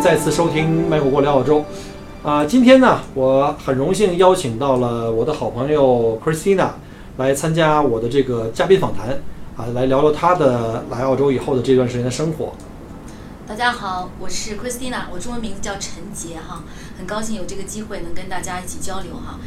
[0.00, 1.64] 再次收听麦果过聊澳洲。
[2.22, 6.70] 啊、今天呢，我很荣幸邀请到了我的好朋友 Christina
[7.16, 9.10] 来参加我的这个嘉宾访谈，
[9.56, 12.52] 啊，来聊聊她的来澳洲以后的这段时间的生活。
[13.46, 16.64] 大家好，我是 Christina，我中文名字叫陈杰哈，
[16.98, 19.38] 很高兴有这个机会能跟大家一起交流哈，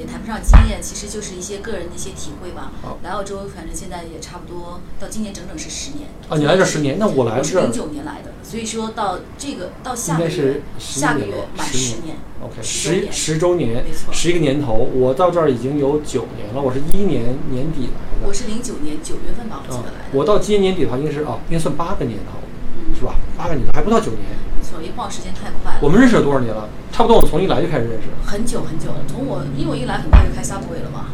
[0.00, 2.98] 也谈不上经验，其实就是一些个人的一些体会吧好。
[3.02, 6.08] 来澳洲，反正现在也差不多到今年整整是十年。
[6.30, 12.16] 啊，你来这十年，那我来是零九年来的，所以说到这个到下个月下个月满十年。
[12.42, 14.88] OK 十周年十十周年没，错十一个年头。
[14.94, 18.26] 我到这儿已经有九年了，我是一一年年底来的。
[18.26, 20.18] 我是零九年九月份吧，我记啊得来的。
[20.18, 22.38] 我到今年年底的话，应该是啊，应该算八个年头，
[22.78, 23.16] 嗯是吧？
[23.36, 24.24] 八个年头还不到九年。
[24.60, 25.78] 没错，一晃时间太快了。
[25.80, 26.68] 我们认识了多少年了？
[26.92, 28.08] 差不多，我从一来就开始认识。
[28.24, 31.06] 很久很久了，从我因为我一来很快就开 Subway 了嘛。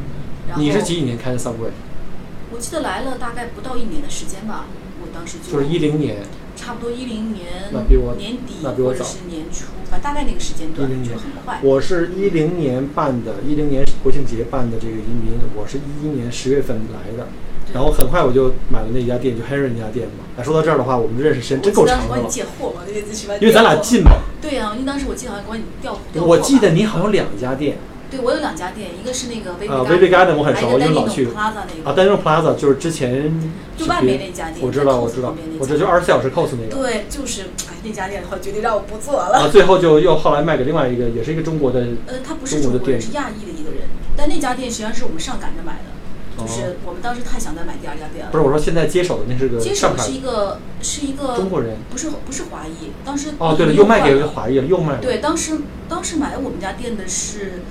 [0.49, 1.71] 然后你是几几年开的 Subway？
[2.51, 4.67] 我记得来了大概不到一年的时间吧，
[5.01, 6.27] 我当时就就是一零年。
[6.57, 11.61] 差不多一零年那比我年底或者是年初，反正大概那个时间段就很快。
[11.63, 20.25] 我是一零年办的，一零年国庆节办的这个移民，我是一一年十月份来的，对然后很快我就买了那家店，就 Henry 那家店嘛。
[20.36, 23.34] 那说到这儿的话，我们认识时间真够长的了，借货嘛，那个是吧？
[23.41, 24.12] 因为咱俩近嘛。
[24.41, 27.77] 对啊，因为当时我记得好像管你调我记得你好像有两家店。
[28.09, 31.27] 对我有两家店，一个是那个 Baby 啊，Baby Garden 我很熟，因为老去。
[31.27, 31.91] Plaza 那个。
[31.91, 33.33] 啊，丹尼 Plaza 就是之前
[33.77, 35.34] 就外面那家店我知道，我知道。
[35.59, 36.82] 我这就二十四小时 cos 那个。
[36.82, 39.50] 对，就是哎那家店的话，绝对让我不做了。
[39.50, 43.00] 最后就又后来卖给另外一个，也是一个中国的呃，他不是中国的店。
[43.00, 45.91] 是亚裔的一个人，但那家店实际上是我们上赶着买的，
[46.47, 48.31] 就哦是我们当时太想再买第二家店了。
[48.31, 51.77] 不是我说现在接手的那是个接手的是一个是一个中国人。
[51.91, 55.01] 不是不是华裔，当时哦，对了，又卖给一个华裔了，又卖了。
[55.01, 55.59] 对，当时
[55.89, 57.62] 当时买我们家店的是，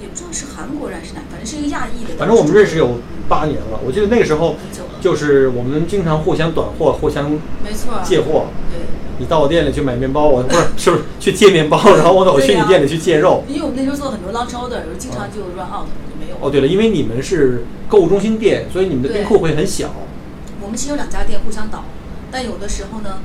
[0.00, 2.16] 也不知道是韩国人还是哪，反正是一个亚裔的。
[2.18, 2.98] 反正我们认识有
[3.28, 4.56] 八年了，我记得那个时候
[5.00, 7.30] 就是我们经常互相短货，互相
[7.62, 8.00] 没错。
[8.02, 8.46] 借货。
[8.70, 8.80] 对，
[9.18, 13.44] 你到我店里去买面包，我 不是是不是去借面包，然后我我去你店里去借肉。
[13.48, 15.86] 因为我们那时候做很多 lunch order，有时候经常就 run out。
[16.40, 19.92] 哦，对了，因为你们是购物中心店，所以你们的对冰库会很小。
[20.62, 21.84] 我们其实有两家店互相倒，
[22.30, 23.18] 但有的时候呢，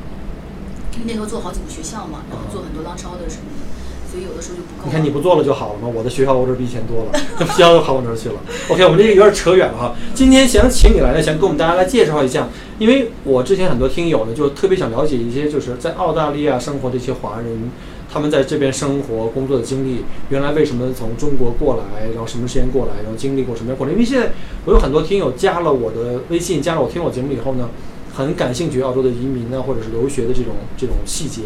[0.93, 3.63] 因为那时候做好几个学校嘛，然后做很多 lunch order 什么的，
[4.11, 4.85] 所以有的时候就不够。
[4.85, 8.35] 你看你不做了就好了嘛，我的学校我这比以前多了，这学校都跑我那儿去了。
[8.67, 9.95] OK，我们这个有点扯远了哈。
[10.13, 17.71] 今天想请你来呢，想给我们大家来介绍一下，因为我之前很多听友呢，就特别想了解一些就是在澳大利亚生活的一些华人，
[18.11, 23.93] 他们在这边生活工作的经历，原来为什么从中国过来，然后什么时间过来，然后经历过什么样过程。
[23.93, 24.31] 因为现在
[24.65, 27.69] 我有很多听友加了我的微信，加了我听我节目以后呢，
[28.13, 31.43] 很感兴趣澳洲的移民呢，或者是留学的这种这种细节。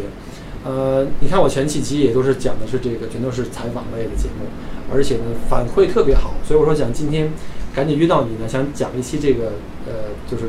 [0.65, 4.45] 呃，你看我前几期也都是讲的是这个，全都是采访类的节目，
[4.93, 7.29] 而且呢反馈特别好，所以我说想今天
[7.75, 9.51] 赶紧约到你呢，想讲一期这个
[9.85, 10.45] 呃，就是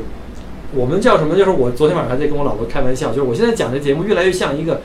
[0.73, 1.35] 我们叫什么？
[1.35, 4.81] 就是我昨天晚上还在跟我老婆开玩笑，就是我现在讲这节目越来越像一个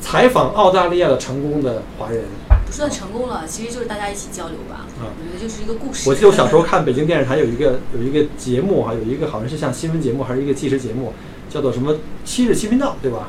[0.00, 2.24] 采访澳大利亚的成功的华人。
[2.66, 4.86] 不算成功了，其实就是大家一起交流吧。
[5.00, 6.08] 啊我觉得就是一个故事。
[6.08, 11.12] 我记得我小时候看北京电视台有一个有一个节目哈，有一个好像是像新闻节目还是一个纪实节目，
[11.48, 11.92] 叫做什么
[12.24, 13.28] 《七日七频道》，对吧？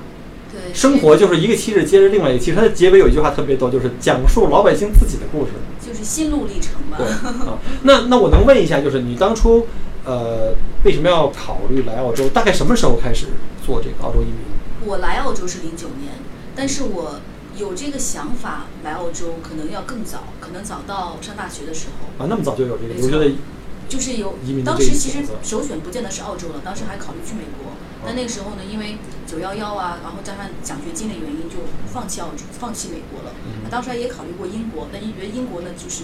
[0.51, 5.51] 对生活就是一个七日接着另外一个七日，它的结尾有一句话特别逗，就是讲述老百姓自己的故事。
[5.79, 7.07] 就是心路历程吧对。
[7.07, 9.65] 啊，那那我能问一下，就是你当初
[10.05, 10.53] 呃
[10.83, 12.29] 为什么要考虑来澳洲？
[12.29, 13.25] 大概什么时候开始
[13.65, 14.35] 做这个澳洲移民？
[14.85, 16.13] 我来澳洲是零九年，
[16.61, 17.19] 但是我
[17.57, 22.23] 有这个想法来澳洲，可能要更早，可能早到上大学的时候。
[22.23, 23.35] 啊，那么早就有这个没错留学的
[23.89, 27.70] 就是有当时其实首选不见得是澳洲了，当时还考虑去美国，
[28.05, 31.57] 但那个时候呢，因为九幺幺啊，然后加上奖学金的原因，就
[31.91, 33.33] 放弃澳洲，放弃美国了。
[33.45, 36.03] 嗯当时也考虑过英国，但因为英国呢就是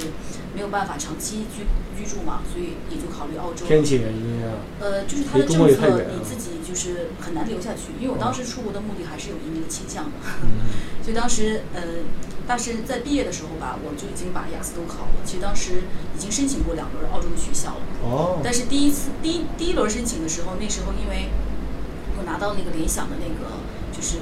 [0.56, 1.68] 没有办法长期居
[1.98, 3.66] 居住嘛，所以也就考虑澳洲。
[3.66, 4.64] 天气原因啊。
[4.80, 10.12] 呃，就是它的政策你自己就是很难留下去，因为我当时出国的目的还是有移民的倾向的。
[10.44, 10.50] 嗯
[11.04, 11.82] 所以当时，呃，
[12.46, 15.16] 但是在毕业的时候吧，我就已经把雅思都考了。
[15.24, 15.84] 其实当时
[16.16, 17.82] 已经申请过两轮澳洲的学校了。
[18.04, 21.30] 哦，但是第一次第一第一轮申请的时候，那时候因为
[22.18, 23.58] 我拿到那个联想的那个
[23.96, 24.18] 就是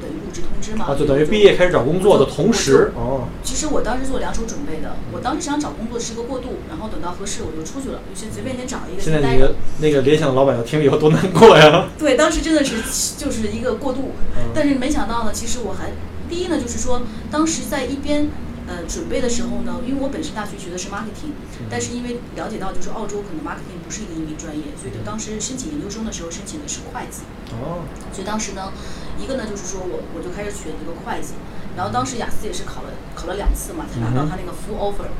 [0.00, 0.86] 等于入职通知嘛。
[0.86, 9.54] 啊，就等于毕业开始找工作的同时，哦，其实我当时做两手准备的，我当时想找工作是个过渡，然后等到合适我就出去了，就先随便先找一个现在你的那个。
[9.80, 11.88] 那个联想的老板要听了以后多难过呀！
[11.98, 12.76] 对，当时真的是
[13.16, 15.92] 就是一个过渡，嗯但是没想到呢，其实我还
[16.28, 18.28] 第一呢，就是说当时在一边
[18.70, 21.34] 呃准备的时候呢，因为我本身大学学的是 marketing，
[21.68, 27.82] 但是因为了解到就是澳洲可能 marketing 不是一个移民专业，所以就当时申请研究生的时候申请的是会计，哦，
[28.14, 28.72] 所以当时呢，
[29.18, 31.34] 一个呢就是说我我就开始选这个会计，
[31.76, 35.10] 然后当时雅思也是考了考了两次嘛，才拿到他那个 full offer。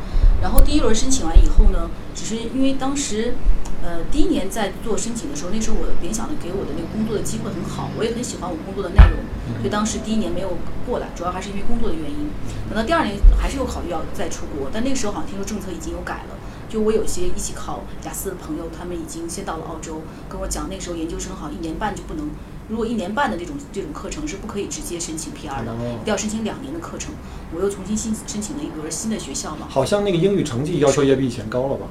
[0.41, 3.35] 然后第一轮申请完以后呢，只是因为当时，
[3.83, 9.21] 呃，第一年在做申请的时候，那时候我联想的给我的那个工作的机会很好，我也很喜欢我工作的内容，
[9.59, 10.57] 所以当时第一年没有
[10.87, 12.31] 过来，主要还是因为工作的原因。
[12.69, 16.37] 等到第二年还是有考虑要再出国，但那个时候好像听说政策已经有改了。
[16.69, 22.31] 就我有些一起考雅思的朋友，他们已经先到了澳洲，跟我讲那个时候研究生好像一年半就不能，
[22.69, 27.13] 如果一年半的这种这种课程是不可以直接申请 PR 的，哦一定要申请两年的课程。
[27.53, 31.87] 我又重新新申请了一轮新的学校嘛，好像那个英语成绩要求也比以前高了吧？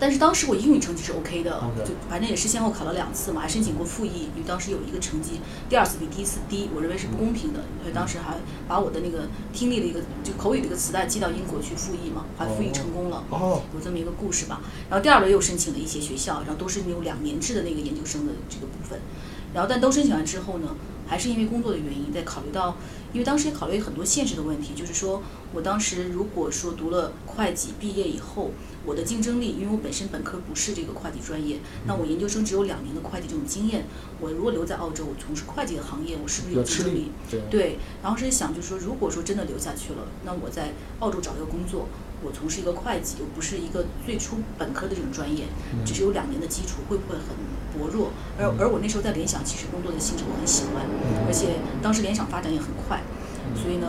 [0.00, 13.22] 但是当时我英语成绩是 OK 的就反正也是先后考了两次嘛，还申请过复议，因为当时有一个成绩第二次比第一次低，我认为是不公平的，所以当时还把我的那个听力的一个就口语的一个磁带寄到英国去复议嘛，还复议成功了。
[13.28, 14.62] 哦，有这么一个故事吧。
[14.88, 18.98] 然后第二轮又申请了一些学校，然后都是有两年制的那个研究生的这个部分。
[19.52, 20.76] 然后但都申请完之后呢，
[21.06, 22.76] 还是因为工作的原因，在考虑到，
[23.12, 25.20] 因为当时也考虑很多现实的问题，就是说
[25.52, 28.52] 我当时如果说读了会计毕业以后，
[28.90, 33.84] 我的竞争力，因为我本身本科不是这个会计专业，那我研究生只有两年的会计这种经验，
[34.18, 41.86] 我如果留在澳洲，我从事会计的行业，我是不是有竞争力？，对，对，然后是想就是说，如果说真的留下去了，那我在澳洲找一个工作，
[42.24, 45.44] 我从事一个会计，又不是一个最初本科的这种专业，
[45.86, 47.30] 只是有两年的基础，会不会很
[47.70, 48.10] 薄弱？
[48.36, 50.82] 而而我那时候在联想，其实工作的性质我很喜欢，
[51.28, 53.04] 而且当时联想发展也很快，
[53.54, 53.86] 所以呢，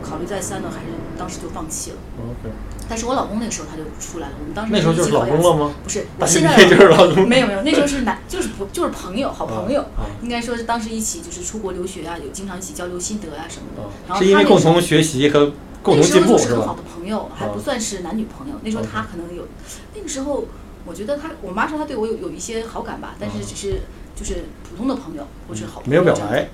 [0.00, 1.96] 考虑再三呢，还是当时就放弃了。
[2.18, 2.54] OK，
[2.88, 5.74] 但是我老公那个时候他就出来了，我们当时那时候就是老公了吗？
[5.82, 13.82] 不是，我现在就是老公没有没有，那时候是男，就是不就是朋友，好朋友，啊应该说是当时一起就是出国留学啊，有经常一起交流心得啊什么的。
[14.08, 15.52] 然啊，后是因为共同学习和
[15.82, 16.74] 共同那时候进步就是很好？
[16.74, 18.54] 的朋友，还啊不算是男女朋友。
[18.62, 19.46] 那时候他可能有，
[19.94, 20.44] 那个时候
[20.84, 23.80] 我觉得他，我妈说他对我有有一些好感吧，但是只是
[24.14, 26.48] 就是普通的朋友或者好朋没有表白，嗯，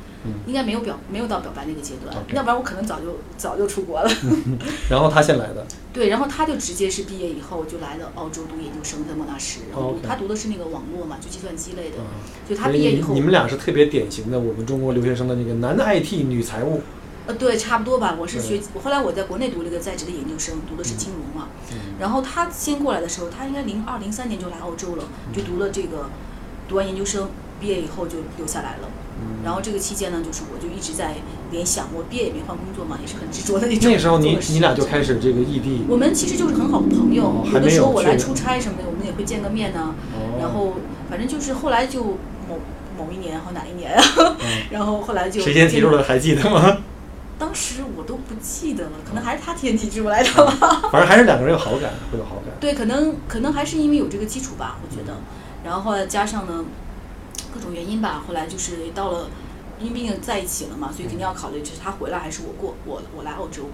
[0.46, 4.10] 应该没有表没有到表白那个阶段要不然我可能早就早就出国了。
[4.90, 12.06] 然后他先来的，对，然后他就直接是毕业以后就来了澳洲读研究生，在莫纳什，然后他读的是那个网络嘛，就计算机类的，啊，
[12.48, 16.82] 就他毕业以后你们俩是特别典型的我们中国留学生的那个男的 IT 女财务，
[17.26, 18.16] 呃，对，差不多吧。
[18.18, 21.48] 我是学，我后来我在国内读了一个在职的研究生，读的是金融嘛。
[21.72, 26.08] 嗯然后他先过来的时候，他应该零二零三年就来澳洲了，就读了这个，
[26.66, 27.28] 读完研究生，
[27.60, 28.88] 毕业以后就留下来了。
[29.20, 31.14] 嗯然后这个期间呢，就是我就一直在
[31.50, 33.90] 联想，我毕业也没换工作嘛，也是很执着的那种。
[33.90, 39.94] 那时候你你俩就开始这个异地，我们其实就是很好的朋友哦，有的时候我来出差什么的，我们也会见个面呢。
[40.14, 40.74] 哦然后
[41.08, 42.02] 反正就是后来就
[42.48, 42.58] 某
[42.98, 44.36] 某一年和哪一年啊，嗯
[44.70, 46.78] 然后后来就谁先提出的还记得吗？
[47.38, 50.82] 当时我都不记得了，可能还是他先提出来的吧。
[50.92, 52.54] 反正还是两个人有好感，会有好感。
[52.60, 55.16] 对，可能可能还是因为有这个基础吧，我觉得。
[55.64, 56.64] 然后后来加上呢，
[57.54, 59.28] 各种原因吧，后来就是到了，
[59.80, 63.64] 因为毕竟在一起了嘛，所以肯定要考虑，就是他回来还是我过我我来澳洲。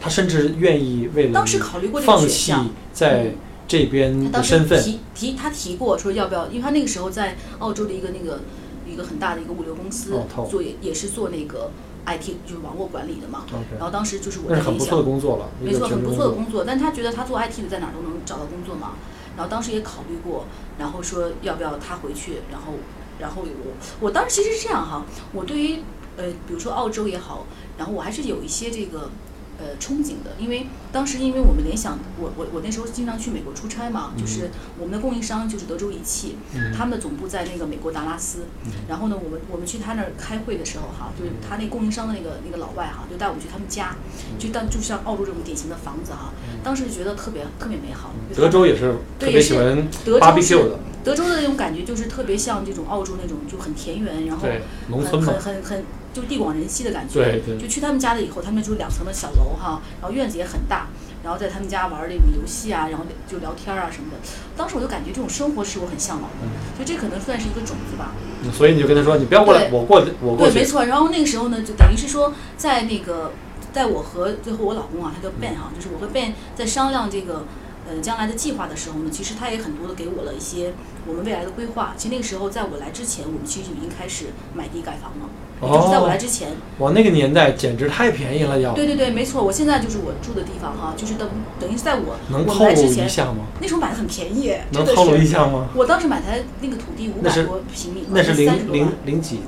[0.00, 3.34] 他甚至愿意为了当时考虑过这个放弃选项，在
[3.68, 8.40] 这边的他当时身份，提提他提过说要不要，因为他那个时候在澳洲的一个那个
[8.86, 11.70] 一个很大的一个物流公司哦做也也是做那个
[12.06, 13.44] IT 就是网络管理的嘛。
[13.72, 16.14] 然后当时就是我那是很不错的工作了，没错，很不。
[16.14, 18.92] 错的工作，但他觉得他做 IT 的在哪儿都能找到工作嘛。
[19.36, 20.46] 然后当时也考虑过，
[20.78, 22.72] 然后说要不要他回去，然后，
[23.18, 25.78] 然后我我当时其实是这样哈，我对于
[26.16, 27.46] 呃比如说澳洲也好，
[27.78, 29.10] 然后我还是有一些这个
[29.58, 36.72] 呃憧憬的，因为当时因为我们联想，我我我那时候经常去美国出差嘛，就是我们的供应商就是德州仪器，嗯。
[36.76, 38.44] 他们的总部在那个美国达拉斯，
[38.86, 43.96] 然后呢，我们我们去他那儿开会的时候哈，就是他那供应商的那个那个老外哈，就带我们去他们家，
[44.38, 48.12] 就当就像澳洲这种典型的房子哈，当时觉得特别特别美好。
[48.34, 54.44] 德州也是特别喜欢德州 barbecue 的，德州的那种感觉就是特别像这种澳洲那种就很田园，然后
[54.90, 57.22] 很村很，很很就地广人稀的感觉。
[57.22, 60.88] 对对就去他们家了以后，他们住两层的小楼哈，然后院子也很大，
[61.22, 64.16] 然后在他们家玩儿那种游戏啊，然后就聊天啊什么的。
[64.56, 68.10] 当时我就感觉这种生活是我很向往的，所以这可能算是一个种子吧。
[68.42, 70.64] 嗯所以你就跟他说，你不要过来，我过我过对，没。
[70.64, 70.84] 错。
[70.86, 73.30] 然后那个时候呢，就等于是说，在那个，
[73.72, 77.44] 在我和最后我老公啊，他叫 Ben 哈，就是我和 Ben 在商量这个，
[77.88, 80.72] 呃将来的计划的时候呢，其实他也很多的给我了一些
[81.06, 81.94] 我们未来的规划。
[81.96, 85.28] 其实那个时候在我来之前，我们其实就已经开始买地盖房了，
[85.60, 86.48] 哦就是在我来之前。
[86.78, 88.72] 哇，那个年代简直太便宜了，要。
[88.74, 91.28] 对对对，没错，我现在就是我住的地方哈，就是等
[91.60, 93.46] 等于是在我能我们来之前透露一，下吗？
[93.60, 95.68] 那时候买的很便宜，能真的是透露一下吗？
[95.74, 98.88] 我当时买台那个土地五百多平米，那是零零。
[99.04, 99.40] 零几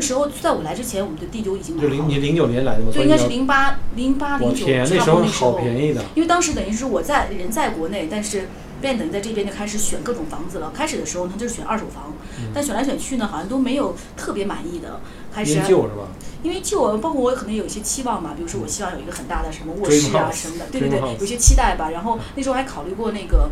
[0.00, 2.00] 个时候在我来之前，我们的地就已经买就好了。
[2.00, 5.52] 零你零九年来的嘛，对，应该是零八、零八、零九，我天，差不时候好多那时候。
[5.58, 6.02] 便宜的。
[6.14, 8.48] 因为当时等于是我在人在国内，但是
[8.80, 10.72] 便等于在这边就开始选各种房子了。
[10.74, 12.14] 开始的时候呢，就是选二手房，
[12.54, 15.00] 但选来选去呢，好像都没有特别满意的。
[15.32, 16.08] 开始旧是吧？
[16.42, 21.90] 因为就我包括我可能有一些期望嘛，比如说我希望有一个很大的什么卧室啊什么的，对对对有些期待吧。
[21.90, 23.50] 然后那时候还考虑过那个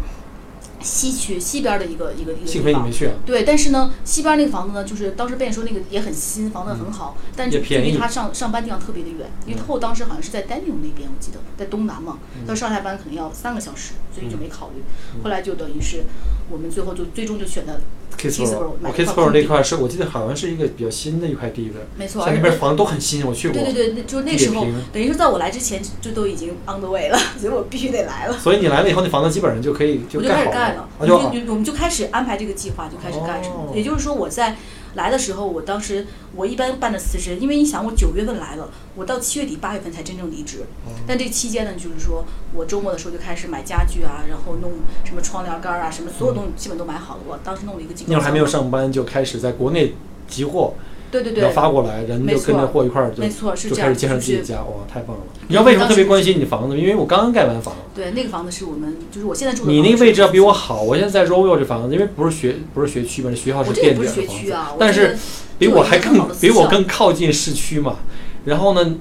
[0.81, 3.13] 西区西边的一个一个一个幸地方亏你没去啊。
[3.27, 14.83] 对，但是呢，西边那个房子呢，就是当时被你说那个也很新，房子很好，但是嗯也便宜距离他上上班地方特别的远，因为后当时好像是在丹尼那边，我记得在东南嘛，嗯上下班可能要三个小时，所以就没考虑。
[15.23, 16.05] 后来就等于是
[16.51, 17.81] 我们最后就最终就选的
[18.17, 23.63] 地那块是我记得好像是一个比较新的一块地的，没错，像那边房子都很新，我去过。
[23.63, 28.37] 对对对，那就那时候等于说在我来之前就都已经 on the way 了， 所以我必须得来了。
[28.39, 33.55] 所以你来了以后，那房子基本上就可以就我就开盖好始盖了，我啊就们就我们就开始安排这个计划，就开始盖什么。
[33.69, 34.57] 哦也就是说，我在
[34.95, 40.65] 来的时候，我当时我一般办的辞职，因为你想，我九月份来了，我到七月底八月份才真正离职。
[40.85, 44.73] 哦但这期间呢，就是说我周末的时候就开始买家具啊，然后弄
[45.05, 47.23] 什么窗帘杆啊，什么所有东西基本都买好了。
[47.27, 49.95] 我当时弄了一个那会儿还没有上班，就开始在国内
[50.27, 50.75] 集货，
[51.11, 55.23] 对对对，要发过来，人就跟着货一块儿就没错是这样就开始介绍自己家，哇，太棒了！
[55.47, 56.77] 你知道为什么特别关心你房子？
[56.77, 59.73] 因为我刚刚盖完房，对那个房子是我们就是我现在住的。
[59.73, 60.53] 你那个位置要比我。
[60.53, 60.83] 好。
[60.83, 65.17] 我现在在 Royal 这房子，因为不是学不是学区嘛，这学校是垫底的房子学区啊，，但是
[65.59, 67.97] 比我还更比我更靠近市区嘛。
[68.45, 68.97] 然后呢，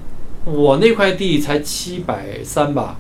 [0.45, 2.99] 我那块地才七百三吧，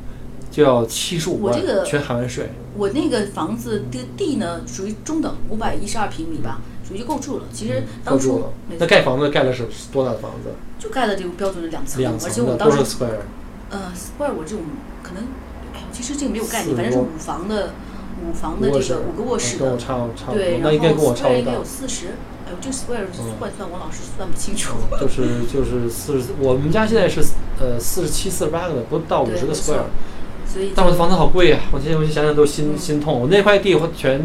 [0.51, 2.49] 就要七十五万我这个，全含完税。
[2.75, 7.45] 我那个房子的地呢，属于中等，五百一十二平米吧，属于就够住了。
[7.51, 10.51] 其实当初那盖房子盖了是多大的房子？
[10.79, 13.25] 就盖了这个标准的两层，两而且我当时 square？
[13.69, 14.61] 呃 square 我这种
[15.03, 15.23] 可能，
[15.73, 17.73] 哎呦，其实这个没有概念，反正是五房的
[18.23, 19.75] 五房的这个五个卧室的，
[20.31, 21.63] 对，，那应该然后跟我差 square 不多应该有。
[21.65, 22.07] 四十，
[22.45, 24.77] 哎呦，这个 square 嗯换算我老是算不清楚。
[25.01, 27.21] 就是就是四十，我们家现在是
[27.59, 29.85] 呃四十七、四十八个的，不到五十个 square。
[30.51, 33.21] 所以但我的房子好贵呀、我现在我想想都心、嗯心痛。
[33.21, 34.21] 我那块地我全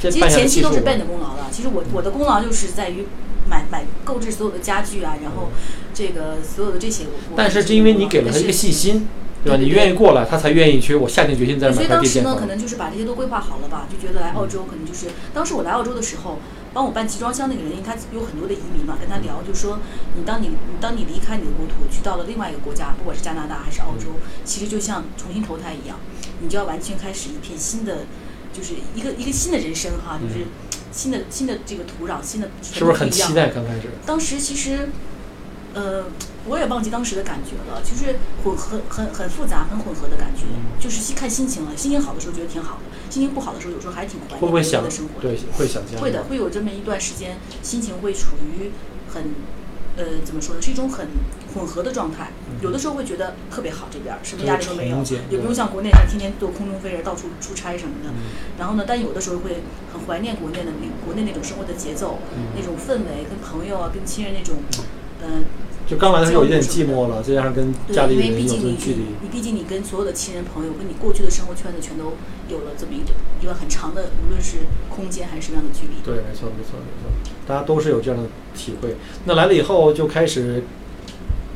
[0.00, 3.06] 这其实前期都是七十五 Ben 的功劳的，其实我我的功劳就是在于
[3.48, 5.50] 买买购置所有的家具啊，然后
[5.94, 7.34] 这个所有的这些我。
[7.36, 9.06] 但是是因为你给了他一个细心，
[9.44, 9.58] 对吧？
[9.60, 10.94] 你愿意过来，他才愿意去。
[10.94, 12.46] 我下定决心在买，所以当时呢，可。
[12.46, 16.38] 能就是把这些都规划好了吧，就觉得来澳洲可能就是当时我来澳洲的时候，
[16.72, 19.78] 帮我办集装箱那个人，因为他有很多的移民嘛，跟他聊就说，
[20.16, 24.12] 你当你你当你离开你的国土，去到了另外一个国家，不管是加拿大还是澳洲，
[24.44, 25.98] 其实就像重新投胎一样，
[26.40, 28.06] 你就要完全开始一片新的，
[28.52, 30.46] 就是一个一个新的人生哈，就是
[30.92, 33.34] 新的新的这个土壤，新的嗯是不是很期？
[33.34, 33.48] 待？
[33.48, 34.88] 刚开始，当时其实，
[35.74, 36.04] 呃，
[36.48, 41.76] 我也忘记当时的感觉了，就是混合很很复杂、很混合的感觉，嗯就是看心情了。
[41.76, 45.28] 心情好的时候觉得挺好的，心情不好的时候有时候还挺怀念国内会不会想的生活的。
[45.28, 45.98] 对会想家？
[45.98, 46.24] 会的，。
[46.24, 48.70] 会有这么一段时间，心情会处于
[49.12, 49.34] 很，
[49.96, 51.08] 呃，怎么说呢，是一种很
[51.54, 52.30] 混合的状态。
[52.62, 58.10] 有的时候会觉得特别好，这边儿什么压力都没有也不用像国内人天天坐空中飞人到处出差什么的。
[58.10, 58.14] 嗯
[58.58, 59.62] 然后呢，但有的时候会
[59.92, 64.56] 很怀念国内的那国内那种生活的节奏，嗯那种氛围，跟朋友啊，跟亲人那种，
[65.20, 65.42] 呃，
[65.86, 69.28] 就刚来的时候有一点寂寞了，再加上跟家里人有这距离你。
[69.30, 72.14] 毕竟你跟所有的亲人朋友，跟你过去的生活圈子全都
[72.48, 74.58] 有了这么一个一个很长的，无论是
[74.90, 75.94] 空间还是什么样的距离。
[76.04, 78.96] 对，没错，没错，没错，大家都是有这样的体会。
[79.26, 80.64] 那来了以后就开始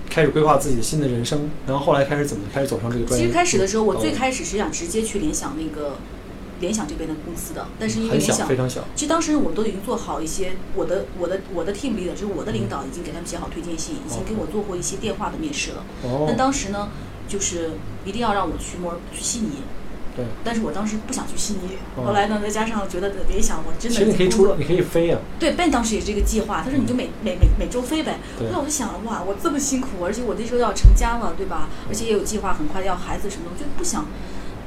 [0.08, 3.26] 开始规划自己的新的人生，然后后来开始怎么开始走上这个专业？
[3.26, 5.96] 其实开始的时候，我最哦开始是想直接去联想那个
[6.60, 8.84] 联想这边的公司的，但是因为，联想非，常小。
[8.94, 15.84] 其实当时我都已经做好一些我的我的我的 team leader，就是我的领导已经给他们写好推荐信，已经给我做过一些电话的面试了。
[16.04, 16.90] 哦但，当时呢，
[17.26, 17.70] 就是
[18.04, 19.62] 一定要让我去摩尔去悉尼，
[20.14, 21.76] 对，但是我当时不想去悉尼。
[21.96, 25.18] 哦后来呢，再加上觉得联想我真的其实你可以出，你可以飞啊。
[25.38, 28.18] 对，Ben 当时也是这个计划，他说你就每每每每周飞呗。
[28.38, 31.68] 对那我就想，哇，我这么辛苦，而且我那时候要成家了，对吧？
[31.88, 34.06] 而且也有计划，很快要孩子什么的，我就不想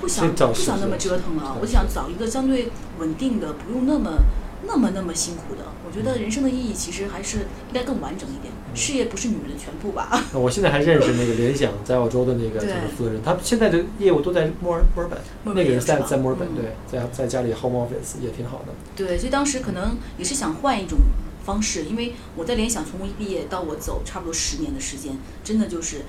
[0.04, 2.68] 不想找不想那么折腾了，我就想找一个相对
[3.00, 4.12] 稳定的，不用那么
[4.68, 5.64] 那么那么辛苦的。
[5.88, 10.10] 我觉得人生的意义其实还是应该更完整一点，事业不是女人的全部吧？
[10.34, 18.74] 那我现在还认识那个联想在澳洲的那个就对是负责人，他现在的业务都在墨尔墨尔本，那个人在在墨尔本，嗯对，在在家里 home office 也挺好的。
[18.98, 20.98] 对，所以当时可能也是想换一种
[21.46, 26.02] 方式，因为我在联想从我一毕业到我走，差不多十年的时间，真的就是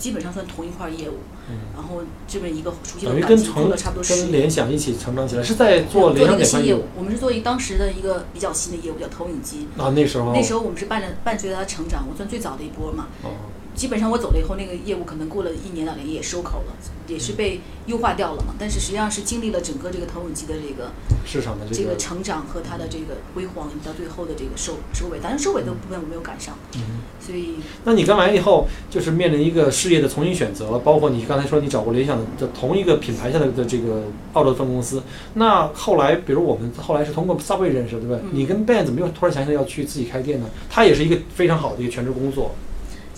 [0.00, 1.18] 基本上算同一块业务，
[1.50, 4.32] 嗯然后这边一个熟悉的等于跟成了差不多十跟。
[4.32, 9.68] 联想一起成长起来，是在做做联想业务哪块业务，我们是做一个当时的一个比较新的业务，叫投影机。
[9.76, 9.92] 啊？
[9.94, 13.08] 那时候那时候我们是伴着伴随着它成长，我算最早的一波嘛。
[13.22, 13.30] 哦，
[13.74, 16.74] 基本上我走了以后，那个业务可能过了一年两年也收口了，
[17.06, 18.54] 也是被优化掉了嘛。
[18.58, 20.90] 但是实际上是经历了整个这个投影机的这个
[21.24, 35.02] 市场的这个个成长和它的这个辉煌，到最后的这个收收尾，当然收尾的部分我没有赶上，嗯所以那你干完以后，就是面临一个事业的重新选择，包括你刚才说你找过联想的同一个品牌下的的这个澳洲分公司。
[35.34, 38.16] 那后来，比如我们后来是通过 Subway 认识，对不对？
[38.16, 40.46] 嗯你跟 Ben 怎么又突然想起来要去自己开店呢？
[40.68, 42.54] 他也是一个非常好的一个全职工作。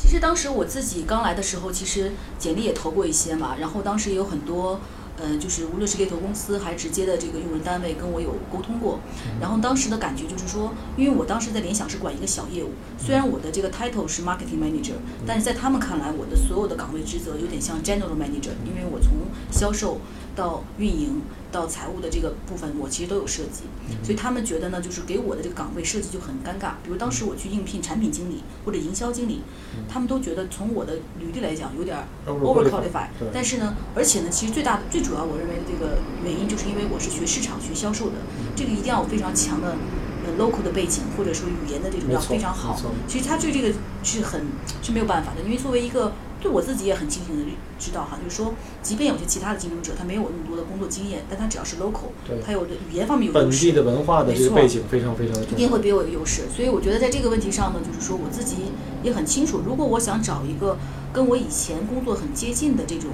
[0.02, 4.80] 其实当时我自己刚来的时候，其实简历也投过一些嘛，然后当时也有很多。
[5.18, 8.98] 呃，就是无论是猎头公司还是直接的这个用人单位跟我有沟通过，
[9.40, 14.94] 然后当时的感觉就是说，因为我当时在联想是管一个小业务，虽然我的这个 title 是 marketing manager，
[15.26, 19.10] 但是在他们看来，我的所有的岗位职责有点像 general manager，因为我从
[19.50, 20.00] 销售
[20.34, 21.20] 到运营
[21.52, 23.64] 到财务的这个部分，我其实都有涉及，
[24.02, 26.72] 所以他们觉得呢，就是给我的这个岗位设计就很尴尬。
[26.82, 29.42] 比如当时我去应聘产品经理或者营销经理，
[29.88, 38.16] 他们都觉得从我的履历来讲有点儿 over qualified，但是呢，而且呢，其实最大的、最主要，我认为的这个原因，就是因为我是学市场、学销售的，
[38.56, 39.76] 这个一定要有非常强的
[40.24, 42.80] 呃 local 的背景，或者说语言的这种要非常好。
[43.06, 44.46] 其实他对这个是很
[44.82, 47.44] 是没有办法的，因为作为一个对我自己也很清醒的
[47.78, 53.72] 知道哈，就是说，即便有些其他的竞争者他没有那么多的工作经验，但他只要是 local，对他有的语言方面有本优势地。
[53.72, 55.78] 的文化的这没错个背景非常非常的一定会。
[55.78, 56.42] 比我有优势。
[56.54, 58.56] 所以我觉得在这个问题上呢，就是说我自己
[59.04, 60.76] 也很清楚，如果我想找一个
[61.12, 63.10] 跟我以前工作很接近的这种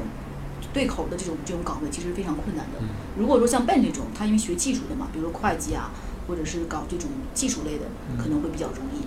[0.73, 2.81] 对口的这种这种岗位，其实是非常困难的。
[2.81, 5.91] 嗯如果说像 Ben 这种，他因为学技术的嘛，比如说会计啊，
[6.29, 7.85] 或者是搞这种技术类的，
[8.17, 9.03] 可能会比较容易。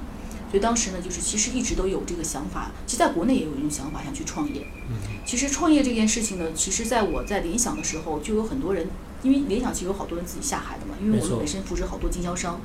[0.52, 4.68] 所以当时呢，就是其实一直都有这个想法，其实在国内也有一种想法，想去创业。
[5.26, 8.90] 其实创业这件事情呢，其实在我在联想的时候，就有很多人，
[9.24, 12.60] 因为联想其实有好多人自己下海的嘛，因为我们本身扶持好多经销商，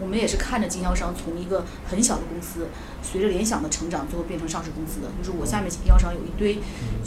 [0.00, 2.66] 我们也是看着经销商从一个很小的公司，
[3.04, 5.06] 随着联想的成长，最后变成上市公司的。
[5.16, 6.58] 就是我下面经销商有一堆，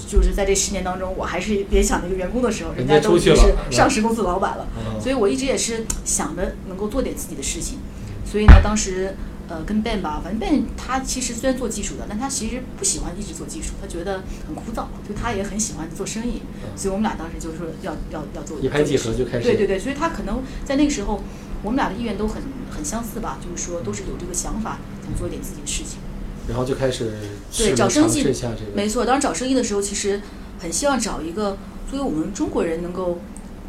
[0.08, 4.66] 就是在这十年当中，我还是联想的一个员工的时候，人人家家都已经是上市公司老板了。
[4.78, 7.80] 嗯所以我一直也是想着能够做点自己的事情。
[8.24, 9.18] 所以呢，当时
[9.52, 16.42] 呃跟 Ben 吧，反正 Ben 他其实虽然做技术的，但他其实不喜欢一直做技术，他觉得很枯燥，就他也很喜欢做生意。
[16.78, 21.22] 所以我们俩当时就说要要要做一拍即合就开始对对对，所以他可能在那个时候，
[21.64, 26.00] 我们俩的意愿都很很相似吧，就是说都是有这个想法，想做一点自己的事情。
[26.48, 27.12] 然后就开始
[27.58, 28.26] 对，找生意。
[28.74, 29.06] 没错。
[29.06, 30.22] 当时找生意的时候，其实
[30.60, 31.58] 很希望找一个
[31.90, 33.20] 作为我们中国人能够。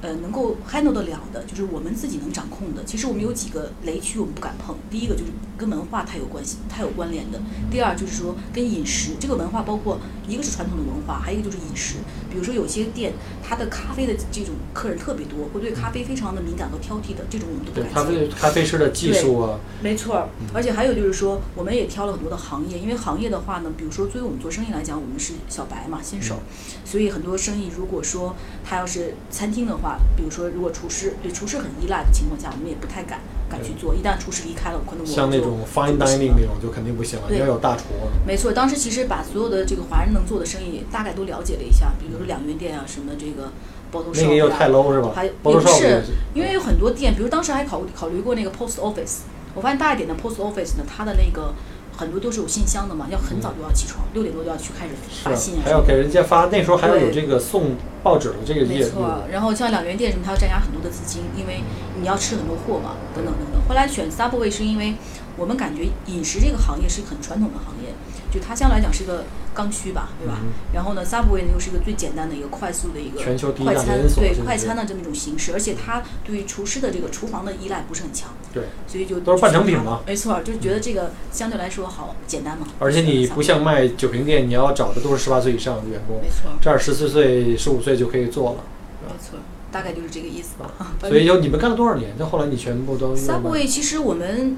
[0.03, 2.85] 呃，能够 handle 得了的，就是我们自己能掌控的。
[2.85, 4.77] 其实我们有几个雷区我们不敢碰。
[4.91, 7.38] 第一个就是跟文化太有关系、太有关联的；
[7.71, 11.97] 第二就是说跟饮食，这个文化包括一个是传统的文化，还有一个就是饮食。
[12.31, 17.95] 比如说有些店，它的咖啡的这种客人特别多，会对咖啡非常的敏感和挑剔的，这种我们都不对敢接。
[17.95, 26.37] 咖啡咖啡师的技术啊，没错儿，而且还有就是说，我们也挑了很多的行业，因为行业的话呢，比如说作为我们做生意来讲，我们是小白嘛，新手，
[26.85, 33.21] 所以很多生意如果说他要是餐厅的话，比如说如果厨师对厨师很依赖的情况下，我们也不太敢
[33.53, 33.95] 敢去做。
[33.95, 38.09] 一旦厨师离开了，可能我就像那种 fine dining 那种就肯定不行了，要有大厨啊。
[38.27, 43.53] 没错，当时其实把所有的这个华人能做的生意大概都了解了一下，比如说两元店啊，什么这个
[43.91, 49.19] 包头那个又太 low 是吧还也不是，因为有很多店，比如当时还考考虑过那个 post office，
[49.55, 51.53] 我发现大一点的 post office 呢，它的那个
[51.95, 58.88] 很多都是有信箱的嘛，要很早就要起床，六点多就要去开始发信啊，还要给人家发，那时候还要有对这个送报纸的这个没业务。
[58.88, 61.61] 错，然后像两元店什么，它要占压很多的资金，因为
[62.03, 63.62] 你要吃很多货嘛，等等等等。
[63.69, 64.95] 后来选 Subway 是因为
[65.38, 67.95] 我们感觉饮食这个行业是很传统的行业，
[68.31, 70.38] 就它相对来讲是个刚需吧，对吧？
[70.43, 82.67] 嗯然后呢，Subway 呢又是一个最简单的一个快速的一个全球快餐对快餐的这么一种形式，而且它对于厨师的这个厨房的依赖不是很强，对，所以就都是半成品嘛没错，就觉得这个相对来说好简单嘛。
[82.79, 88.59] 而且你不像卖酒瓶店，你要找的都是十八岁以上的员工没，错，这儿十四岁、十五岁就可以做了。
[89.05, 89.38] 没错，
[89.73, 90.71] 大概就是这个意思吧。
[91.01, 92.17] 所以有你们干了多少年？
[92.19, 94.57] 就后来你全部都 Subway 其实我们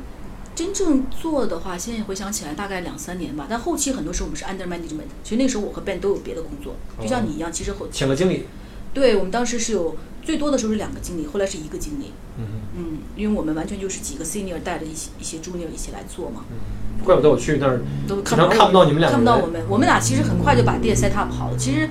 [0.55, 3.47] 真正做的话，现在回想起来大概两三年吧。
[3.49, 8.47] 但后期很多时候我们是 under management，其实那时候我和 Ben 都有别的工作，就像你一样，其实后请了经理。
[8.93, 12.13] 对我们当时是有最多的时候是两个经理，后来是一个经理。
[12.39, 12.45] 嗯
[12.77, 19.63] 嗯，因为我们完全就是几个 senior 带着一些一些 junior 一起来做嘛，嗯，怪不得我去那儿都看不到你们俩看不到我们。
[19.69, 21.57] 我们俩其实很快就把店 set up 好了。
[21.57, 21.89] 其实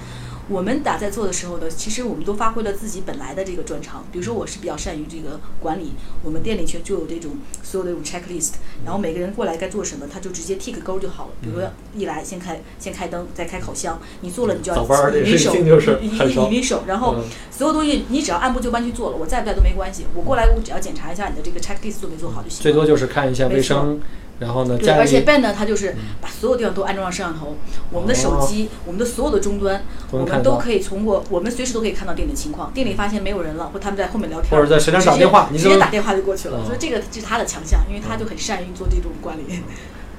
[0.50, 4.04] 我们打在做的时候呢，其实我们都发挥了自己本来的这个专长。
[4.12, 8.54] 比如说，我是比较善于这个管理，我们店里就就有这种所有的这种 checklist，
[8.84, 11.32] 然后每个人过来该做什么，他就直接 tick 勾就好了。
[11.42, 20.06] 比如说一来先开先开灯，再开烤箱，你做了你就要早班儿这一手事情就是一很少一一手，然后嗯所有东西你只要按部就班去做了，我在不在都没关系。
[20.14, 22.64] 我过来我只要检查一下你的这个 checklist 做没做好就行了。
[22.64, 24.02] 最多就是看一下卫没生，
[24.40, 27.56] 然后呢对，而且 Ben 呢，他就是把所有地方都安装上摄像头，
[27.92, 32.72] 我们的手机，我们的所有的终端，我们都可以通过，我们随时都可以看到店里的情况。
[32.74, 36.58] 店里发现没有人了，或他们在后面聊天，或者在谁那儿打电话直接直接打电话就过去了。
[36.60, 39.44] 嗯所以这个是他的强项，因为他就很善于做这种管理。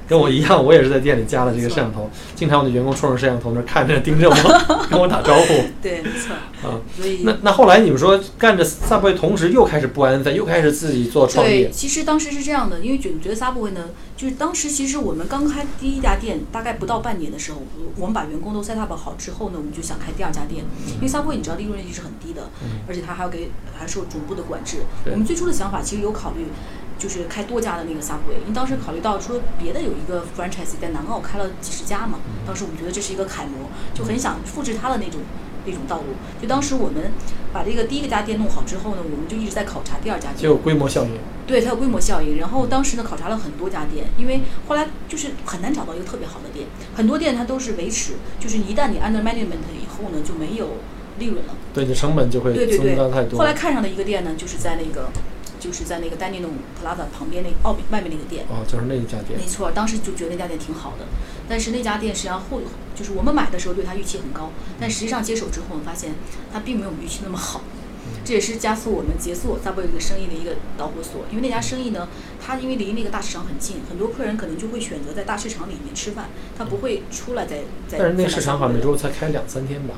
[0.06, 4.34] 跟我一样，我也是在店里加了这个摄像头，经常我的员工冲着摄像头那儿看着盯着我，
[4.90, 5.46] 跟我打招呼
[5.82, 6.34] 对，没错。
[6.68, 6.80] 啊。
[6.96, 17.62] 所以那那后来你们说干着 Subway 同时又开始不安分，又开始自己做创对，业，其实当时是这样的，因为觉觉得 Subway 呢，就是当时其实我们刚开第一家店，大概不到半年的时候，
[17.96, 20.64] 我们把员工都 set up 好之后呢，我们就想开第二家店，
[20.96, 22.50] 因为 Subway 你知道利润率是很低的，
[22.86, 24.78] 而且它还要给还受总部的管制。
[25.10, 26.46] 我们最初的想法其实有考虑。
[27.04, 35.20] 就是开多家的那个 Subway，因为当时考虑到说别的有一个 franchise 在南澳开了几十家嘛，当时我们觉得这是一个楷模，就很想复制它的那种
[35.66, 36.14] 那种道路。
[36.40, 37.12] 就当时我们
[37.52, 40.44] 把这个第一个家店弄好之后呢，我们就一直在考察第二家店。
[40.44, 41.10] 就有规模效应。
[41.46, 42.38] 对，它有规模效应。
[42.38, 50.78] 然后当时呢，考察了很多家店，因为后来就是很难找到一个特别好的店，很多店它都是维持，就是一旦你 under management 以后呢，就没有
[51.18, 51.54] 利润了。
[51.74, 53.24] 对你成本就会对对对增加太。
[53.24, 53.38] 多。
[53.38, 55.10] 后来看上的一个店呢，就是在那个，
[55.64, 58.44] 就是在那个丹尼弄 Plaza 旁边那个奥比外面那个店。
[58.50, 61.06] 哦，就是那一家店没，错，当时就觉得那家店挺好的，
[61.48, 62.60] 但是那家店实际上后
[62.94, 66.12] 就是我们买的时候对它预期很高，但实际上接手之后，我们发现
[66.52, 67.62] 它并没有我们预期那么好。
[68.22, 72.06] 这也是加速我们结束 Subway 这个生意的一个导火索，因为那家生意呢，
[72.38, 77.98] 它因为离那个大市场很近，很多客人可能就会选择在大市场里面吃饭，他不会出来再再。
[77.98, 79.94] 但是那个市场好像每周才开两三天吧。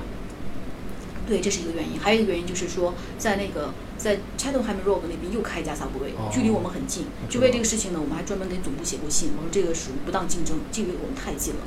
[1.26, 1.98] 对，这是一个原因。
[1.98, 7.06] 还有一个原因就是说，在那个在 Cheltenham Road 那边又开一家 Subway，、哦距离我们很近。
[7.28, 11.60] 就为这个事情呢，我们还专门给总部写过信，我说这个属于不当竞争，距离我们太近了。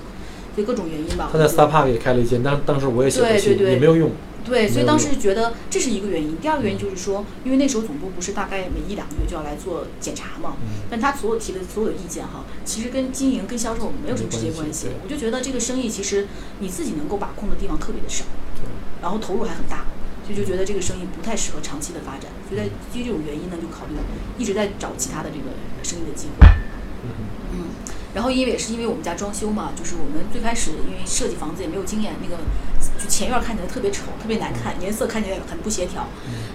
[0.55, 1.29] 所以各种原因吧。
[1.31, 4.11] 他在我觉得 Star Park 也开了一间，当当时我也写过信，也没有用。
[4.45, 6.35] 对，所以当时觉得这是一个原因。
[6.41, 14.87] 第二个原因就是说，因为那时候总部不是大概每一两个月就要来做检查嘛，嗯但他所有提的所有意见哈，其实跟经营跟销售没有什么直接关系。
[15.03, 16.27] 我就觉得这个生意其实
[16.59, 18.48] 你自己能够把控的地方特别的少，对
[19.01, 19.85] 然后投入还很大，
[20.25, 22.31] 所以就觉得这个生意不太适合长期的发展。
[22.47, 23.93] 所以在基于这种原因呢，就考虑
[24.37, 26.47] 一直在找其他的这个生意的机会。
[27.51, 27.71] 嗯，
[28.13, 32.43] 然后因为也是因为我们家装修嘛，就是我们最开始因为设计房子也没有经验，那个
[33.01, 36.07] 就前院看起来特别丑，特别难看，颜色看起来很不协调。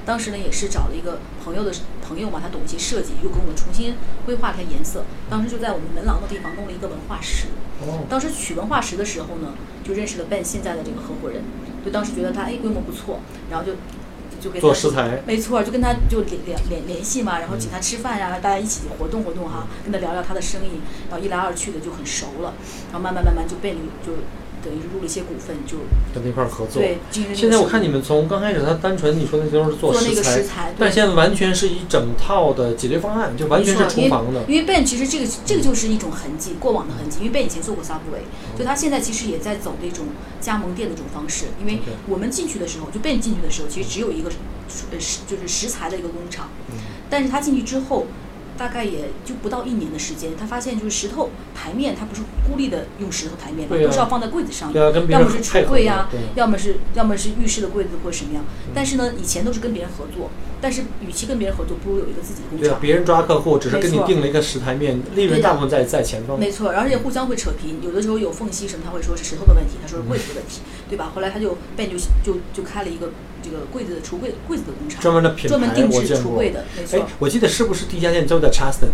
[0.05, 1.73] 当时呢也是找了一个朋友的
[2.07, 3.95] 朋友嘛，他懂一些设计，又给我们重新
[4.27, 5.05] 规划了一下颜色。
[5.31, 7.47] 当时就在我们门廊的地方弄了一个文化石。
[7.81, 11.43] 哦，当时取文化石的时候呢，就认识了 Ben 现在的这个合伙人，
[11.85, 13.21] 就当时觉得他哎规模不错，
[13.51, 13.73] 然后就
[14.41, 22.55] 就给他做食材没错，就跟他就联联联联系嘛，然后请他吃饭呀、大家一起活动活动哈，跟他聊聊他的生意，然后一来二去的就很熟了，
[22.91, 23.73] 然后慢慢慢慢就被
[24.05, 24.13] 就
[24.65, 25.77] 等于是入了一些股份，就
[26.15, 26.81] 跟那块儿合作。
[26.81, 26.99] 对
[27.35, 34.43] 现在我看你们从刚开始，他单纯你说那都是做做那食材，个食材，但现在完全是一整套的解决方案，就完全是厨房的。
[34.49, 37.19] 因为 Ben 其实这个这个就是一种痕迹，过往的痕迹。
[37.21, 38.25] 因为 Ben 以前做过 Subway，
[38.59, 40.07] 就他现在其实也在走那种
[40.41, 41.47] 加盟店的这种方式。
[41.61, 44.31] 因为我们进去的时候，就 Ben 进去的时候，其实只有一个
[44.91, 46.79] 呃食就是食材的一个工厂，嗯
[47.11, 48.07] 但是他进去之后。
[48.57, 54.75] 大概也就不到一年的时间，他发现就是石头台面，它不是孤立的用石头台面的，对呀都是要放在柜子上面。
[54.75, 58.45] 对啊，跟别人要么是橱柜呀、对要么是要么是浴室的柜子或者什么样。
[58.75, 62.69] 但是呢，以前都是跟别人合作，但是与其跟别人合作，不如有一个自己的工厂，。
[62.69, 66.39] 对啊别人抓客户只是跟你定了一个石台面，利润大部分在在前方。
[66.39, 71.13] 没错，而且互相会扯皮，有的时候有缝隙什么，他会说是石头的问题，他说是柜子的问题，对吧？
[71.15, 73.11] 后来他就 Ben 就就就开了一个
[73.45, 76.17] 这个柜子的橱柜柜子的工厂，专门的品专门牌定制。
[76.17, 78.89] 橱柜的，没哎错。，我记得是不是第一家店就在 Charleston？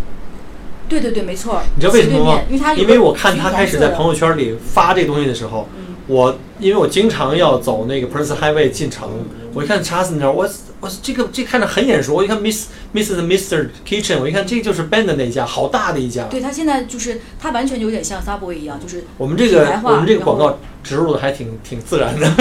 [0.89, 1.63] 对对对，没错。
[1.77, 2.41] 你知道为什么吗？
[2.49, 9.09] 因为它因为我看他开始在朋友，圈里发这个东西的时候，嗯，我因为我经常要走那个 Prince Highway 进城，
[9.55, 10.49] 我一看 Charleston 那儿，我
[10.81, 13.23] 我这个这看着很眼熟，我一看 Miss Mrs.
[13.23, 16.25] Mister Kitchen，我一看这就是 Ben 的那家，好大的一家。
[16.25, 22.29] 对他现在就是他完全有点像 Subway 一样，就是我们这个我们这个广告植入的还挺挺自然的。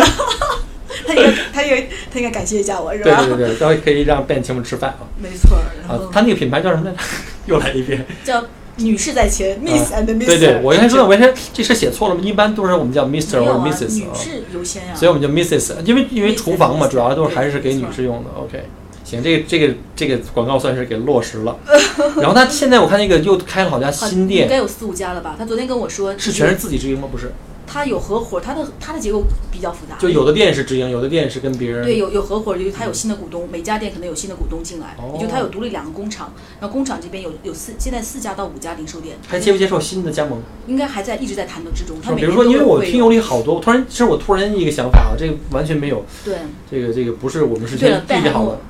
[1.08, 1.82] 他应该他应该
[2.12, 3.24] 他应该感谢一下我是吧？
[3.26, 5.08] 对对对，然后可以让 Ben 请我们吃饭啊。
[5.22, 5.58] 没错，
[5.88, 6.98] 然后，啊他那个品牌叫什么来着？
[7.48, 8.06] 又来一遍。
[8.24, 8.44] 叫
[8.78, 10.04] 女士在前， Miss and。
[10.04, 14.96] 啊对对，我一开始说，我一开始这是写错了吗，一般都是我们叫 Mister 或者 Misses 啊，女士优先呀。
[14.96, 15.82] 所以我们叫 Mrs.
[15.84, 18.30] 因为因为厨房嘛，主要都是还是给女士用的。
[18.38, 18.64] OK，
[19.04, 21.58] 行，这个这个这个广告算是给落实了。
[22.18, 25.36] 然后他现在我看那个又开了好家新店应该，有四五家了吧？
[25.38, 27.08] 他昨天跟我说，是全是自己直营吗？
[27.12, 27.32] 不是，
[27.72, 29.96] 它有合伙，它的它的结构比较复杂。
[30.00, 31.84] 就有的店是直营，有的店是跟别人。
[31.86, 40.42] 对，有有合伙，就是它有新的股东，每家店可能有新的股东进来，哦也就它有独立两个工厂，然后工厂这边有有四现在四家到五家零售店，还接不接受新的加盟？
[40.66, 41.98] 应该还在一直在谈的之中。
[42.02, 46.36] 它每是吧比如说，因为我听友里好多，我突然，其实我突然一个想法啊，这个完全没有，对。
[46.72, 48.22] 这个这个不是我们是对了先，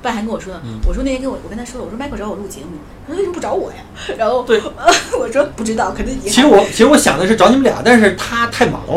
[0.02, 3.76] 拜还跟我说呢，嗯我说那天跟我我跟他说了，我说 Michael 找我录节目，他说为什么不找我呀？
[4.16, 4.58] 然后对
[5.20, 8.89] 我说不知道，可能已经其实我其实我想的是找你们俩，但是他太忙了。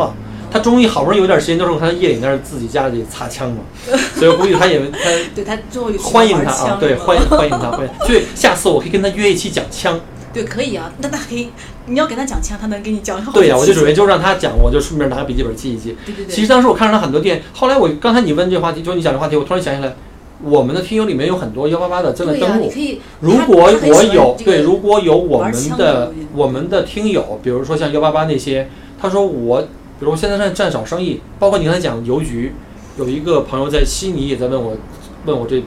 [0.51, 3.62] 他终于好不容易有点时间，都是他夜里那儿自己家里擦枪嘛，
[4.15, 4.97] 所以我估计他也他
[5.34, 8.06] 对他最后欢迎他啊，对，欢迎迎欢迎他， 欢迎。
[8.06, 9.99] 所以下次我可以跟他约一期讲枪。
[10.32, 11.49] 对可以啊，那他可以，
[11.86, 15.95] 你要给他讲枪，他能给你讲好对呀、我就准备备就让他讲，我就顺便拿个笔记本记一记。
[16.06, 19.95] 对对对，其实当时我看上他很多店，后来我刚才你问这话题，就是你讲这话题，我突然想起来，
[20.41, 22.71] 我们的听友里面有很多幺八八的正在、登录。
[23.19, 28.67] 如果我有这个对，如果有我们的我们的听友，比如说像幺八八那些，
[28.99, 29.67] 他说我，
[30.04, 32.52] 比如我现在在在找生意，包括你刚才讲邮局，
[32.98, 34.76] 有一个朋友在悉尼也在问我，
[35.26, 35.63] 问我这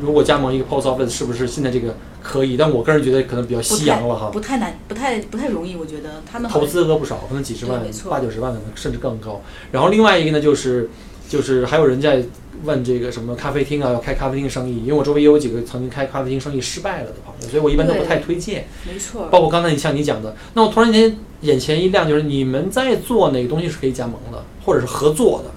[0.00, 2.56] 如果加盟一个 post office 是不是现在这个可以？
[2.56, 9.42] 但我个人觉得可能比较夕阳了哈，不太难，不太不太容易，我觉得他们投资额不少，可能几十万八九十万可能甚至更高。
[9.72, 10.88] 然后另外一个呢，就是
[11.28, 12.22] 就是还有人在
[12.64, 18.66] 问这个什么咖啡厅啊，要开咖啡厅生意，因为我周围也有几个曾经开咖啡厅生意失败了的朋友，所以我一般都不太推荐。
[18.86, 25.50] 没错，包括刚才你像你讲的，那我突然间眼前一亮，就是你们在做哪个东西是可以加盟的，或者是合作的。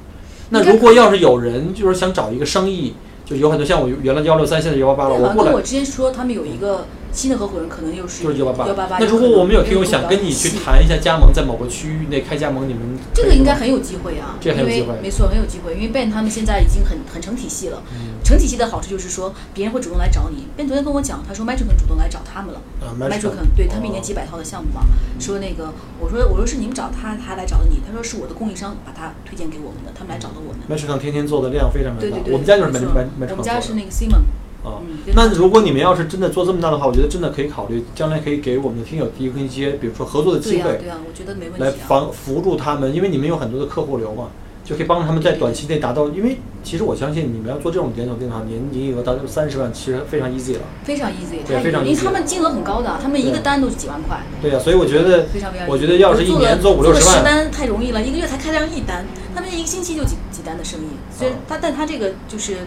[0.49, 2.93] 那如果要是有人就是想找一个生意，
[3.25, 8.97] 就有很多像我原来幺六三，现在幺八八了，对，我过来跟我之前说，他们有一个新的合伙人，可能又是就是幺八幺八八。
[8.99, 12.81] 那如果我们有听友想跟你去谈一下加盟，在某个区域内开加盟，你们
[13.13, 17.81] 这个应该很有机会啊，这很有机会没错，很有机会，因为 Ben 他们现在已经很很成体系了。
[17.91, 20.45] 嗯成体系的好处就是说，别人会主动来找你。
[20.55, 22.61] Ben 昨天跟我讲，他说 Metrican 主动来找他们了。
[22.79, 24.81] 啊 Metrican 对他们一年几百套的项目嘛，
[25.19, 27.79] 说那个我说我说是你们找他，他来找的你。
[27.87, 30.61] 他说是我的供应商把他推荐给我们的，他们来找的我们。
[30.67, 34.21] m a t r i c 天天做的量非常非常大，对对对，我们家就是没 m e 错 t r i c 我们家是那个 Simon。
[34.69, 34.81] 啊。
[34.81, 41.85] 嗯，那如果你们要是真的做这么大的话，我觉得真的可以考虑，将来可以给我们的听友提供一些，比如说合作的机会，呀对啊，我觉得没问来题啊。
[41.87, 44.29] 防扶助他们，因为你们有很多的客户流嘛，
[44.63, 46.07] 就可以帮他们在短期内达到。
[46.09, 50.61] 因为其实我相信你们要做这种连锁店的话，年营业额达到三十万，其实非常 easy 了。
[50.83, 54.19] 非常 easy，对非常因为他们金额很高的，他们一个单都是几万块。
[54.41, 55.67] 对呀、所以我觉得，非常非常。
[55.67, 62.57] 我觉得要是一年做五六十万十单太容易了，一个月才开量一单，他们一个星期就几几单的生意，所以啊他但他这个就是。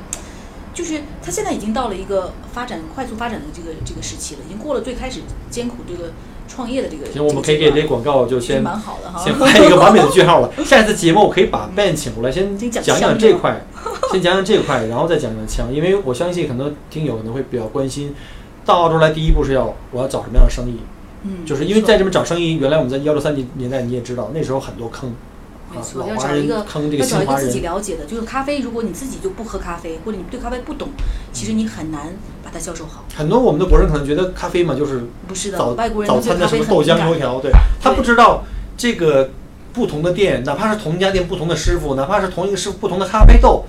[0.74, 6.12] 就是他现在已经到了一个发展快速发展的这个这个时期了，已经过了最开始艰苦这个
[6.48, 7.10] 创业的这个。
[7.12, 9.22] 行，我们可以给这广告就先蛮好的哈。
[9.22, 10.50] 先拍一个完美的句号了。
[10.64, 13.64] 下一次节目我可以把 Ben 请过来，先先讲讲这块，
[14.10, 18.14] 先讲讲这块，然后再讲讲枪，因为我相信很多听友可能会比较关心，
[18.64, 20.78] 到澳洲来第一步是要我要找什么样的生意，
[21.24, 25.14] 嗯，就是因为在这边找生意，原来我们在幺六三年年代你也知道，那时候很多坑，啊
[25.76, 27.60] 没，错，要找一个坑这个要找一个自己。
[27.60, 30.88] 了解的，就是咖啡，如果你自己就不喝咖啡，或者你对咖啡不懂，
[31.32, 33.04] 其实你很难把它销售好。
[33.14, 38.44] 很多我们的国人可能觉得咖啡嘛就是不是的，早外国人早餐的什么豆浆油条，对他不知道
[38.76, 39.30] 这个
[39.72, 43.64] 不同的店，哪怕是同一家店不同的师傅，哪怕是同一个师傅不同的咖啡豆，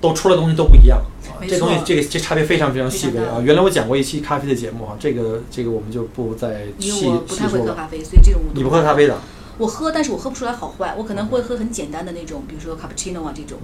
[0.00, 0.98] 都出来东西都不一样。
[0.98, 1.04] 啊
[1.46, 3.38] 这东西这个这差别非常非常细微啊！
[3.44, 7.50] 原来我讲过一期咖啡的节目啊，这个这个我们就不再细因为我不细说了。
[7.50, 9.18] 太会喝咖啡，所以这种我都你不喝咖啡的？
[9.58, 13.58] 我喝，但是我喝不出来好坏，我可能会喝很简单的那种，比如说 cappuccino 啊这种。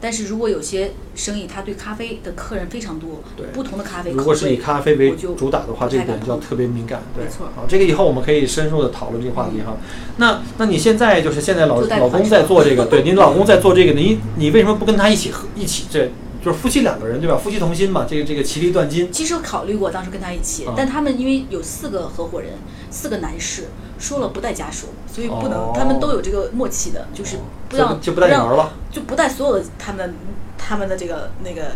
[0.00, 7.02] 但是如果有些生意他对咖啡的客人非常多，对不同的咖啡，如果是以咖啡为主打的话，这一点就要特别敏感。
[7.14, 9.76] 对，没错好，这个以后我们可以深入的讨论这个话题哈。
[10.16, 16.10] 那那你现在就是现在老老公在做这个， 对，您老公在做这个，你你为什么不跟他一起喝一起这？
[16.44, 17.36] 就是夫妻两个人对吧？
[17.36, 19.08] 夫妻同心嘛，这个这个其利断金。
[19.12, 22.54] 其实我考虑过，当时跟他一起，啊但他们因为有四个合伙人，
[22.90, 23.68] 四个男士，
[24.02, 27.38] 说了不带家属，所以不能，哦他们都有这个默契的，就是
[27.68, 28.72] 不让就就不带你玩让了。
[28.90, 30.14] 就不带所有的他们
[30.58, 31.72] 他们的这个那个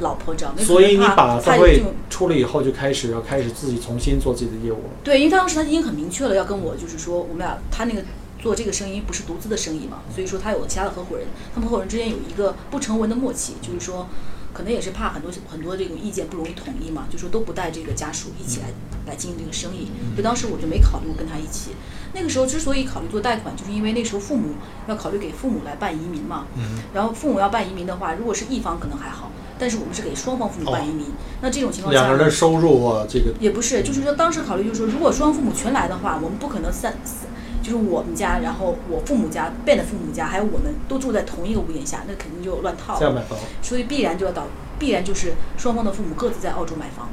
[0.00, 0.56] 老婆，知道吗？
[0.60, 4.90] 所以你把他赛会就出了以后，就开始要开始自己重新做自己的业务了。
[5.02, 8.02] 对，因为当时他已经很明确了，要跟我就是说，我们俩他那个
[8.38, 14.06] 做这个生意不是独资的生意嘛，所以说他有其他的合伙人，他们合伙人之间有一个不成文的默契，就是说，
[14.52, 18.66] 可能也是怕很多很多这种意见不容易统一嘛，就说都不带这个家属一起来
[19.06, 21.70] 来经营这个生意，所以当时我就没考虑跟他一起。
[22.12, 24.54] 那个时候之所以考虑做贷款，就是因为那时候父母
[24.88, 31.06] 要考虑给父母来办移民嘛，嗯，然后父母要办移民的话，如果是一方可能还好，但是我们是给双方父母办移民，
[31.40, 33.32] 那这种情况下两个人的收入啊，这个。
[33.38, 37.28] 也不是，就是说当时考虑就是说，如果双方父母全来的话，我们不可能三，三
[37.62, 43.24] 就是我们家，然后我父母家、Ben 的父母家，还有我们都住在同一个屋檐下，那肯定就乱套了。
[43.62, 44.44] 所以必然就要导，
[44.78, 47.08] 必然就是双方的父母各自在澳洲买房。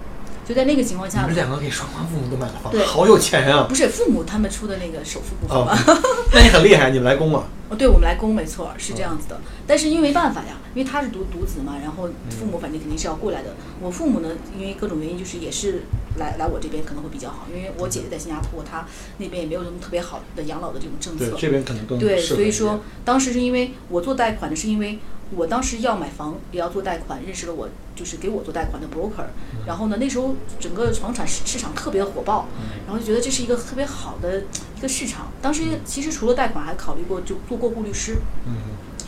[0.47, 3.65] 所以在那个情况下你们，两个给双方父母都买了房，对好有钱啊！
[3.67, 5.77] 不是父母他们出的那个首付部分哦嘛？，
[6.31, 7.43] 那你很厉害，你们来供嘛？
[7.67, 9.38] 哦，对，我们来供，没错，是这样子的。
[9.67, 13.53] 但是因为没办法呀，因为他是独独子嘛，然后父母反正肯定是要过来的。
[13.81, 15.81] 我父母呢，因为各种原因，就是也是
[16.15, 21.41] 来来我这边可能会比较好，因为我姐姐在新加坡，她那边也没有什么特别好的养老的这种政策对，。
[21.41, 24.97] 这边可能更对，所以说当时是因为我做贷款的，是因为
[25.36, 29.26] 我当时要买房也要做贷款，认识了我就是给我做贷款的 broker，
[29.66, 32.46] 然后呢那时候整个房产市市场特别火爆，
[32.86, 34.44] 然后就觉得这是一个特别好的
[34.78, 35.28] 一个市场。
[35.42, 38.18] 当时其实除了贷款，还考虑过就做过户律师。
[38.46, 38.56] 嗯，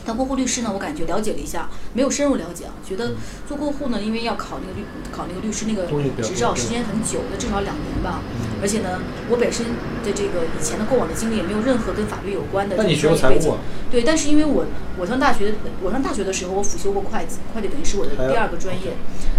[0.04, 3.12] 但过户律师呢，我感觉了解了一下，没有深入了解啊，觉嗯得
[3.46, 5.86] 做过户呢，因为要考那个律考那个律师那个
[6.22, 8.20] 执照，时间很久的，至少两年吧。
[8.22, 9.64] 嗯而且呢，我本身
[10.04, 13.90] 的这个以前的过往的经历也没有任何跟法律有关的这那你学种专业背景过财务啊？。
[13.90, 14.66] 对，但是因为我
[14.98, 18.92] 我上大学，我上大学的时候我辅修过会计，会计等于是我的第二个专业。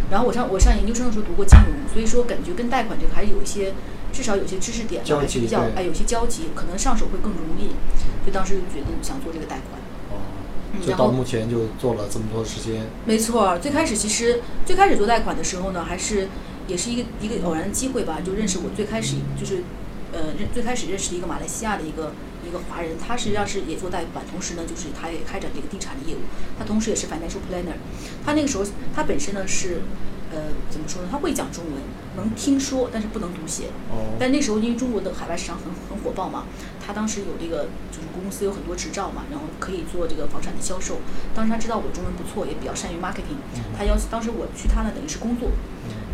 [0.10, 3.74] 然后我上我上研究生的时候读过金融，所以说感觉跟贷款这个还是有一些，
[4.12, 7.78] 至少有些知识点还是比较哎有些交集，可能上手会更容易。
[8.26, 9.81] 所以当时就决定想做这个贷款。
[10.80, 12.88] 就到目前就做了这么多时间。
[13.06, 16.28] 没错儿，最开始其实最开始做贷款的时候呢，还是
[16.68, 19.64] 也是一个一个偶然的机会吧，就认识我最开始就是
[20.14, 22.14] 呃认最开始认识的一个马来西亚的一个
[22.48, 26.20] 一个华人，他实际上是也做贷款，同时呢就是他也开展这个地产的业务，
[26.58, 27.76] 他同时也是 financial planner，
[28.26, 28.64] 他那个时候
[28.96, 29.82] 他本身呢是
[30.32, 31.74] 呃怎么说呢，他会讲中文，
[32.16, 36.46] 能听说但是不能读写，哦，但那时候因为中国的海外市场很很火爆嘛，
[36.86, 41.00] 他当时有这个就是公司有很多执照嘛，然后可以做这个房产的销售。
[41.36, 43.40] 当时他知道我中文不错，也比较善于 marketing，
[43.78, 45.50] 他要当时我去他那等于是工作，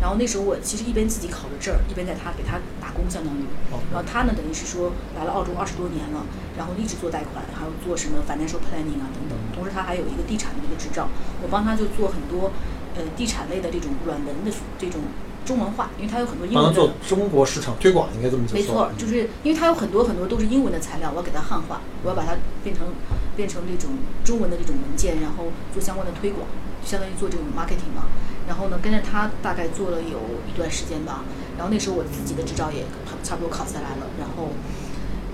[0.00, 3.42] 然后那时候我其实一边自己考着证儿，一边在他给他打工，相当于。
[3.70, 6.26] 哦然后他呢等于是说来了澳洲二十多年了，
[6.56, 9.38] 然后一直做贷款，还有做什么 financial planning 啊等等。
[9.54, 11.08] 同时他还有一个地产的一个执照，
[11.42, 12.52] 我帮他就做很多
[12.98, 15.00] 呃地产类的这种软文的这种
[15.46, 16.72] 中文化，因为它有很多英文的。
[16.74, 18.54] 做中国市场推广，应该这么说。
[18.54, 22.88] 没错，就是因为它有很多很多都是英文的材料，我要给它汉化，我要把它变成
[23.36, 26.44] 变成这种中文的这种文件，然后做相关的推广，
[26.82, 28.10] 就相当于做这种 marketing 嘛。
[28.48, 31.24] 然后呢，跟着他大概做了有一段时间吧。
[31.56, 34.50] 然后那时候我自己的执照也差差不多考下来了，然后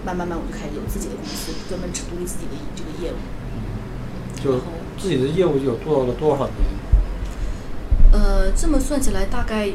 [0.05, 3.16] 慢慢慢我就开始有自己的公司，专门只独立自己的这个业务。
[4.42, 4.61] 就
[4.98, 6.55] 自己的业务有做了多少年？
[8.14, 9.66] 呃，这么算起来大概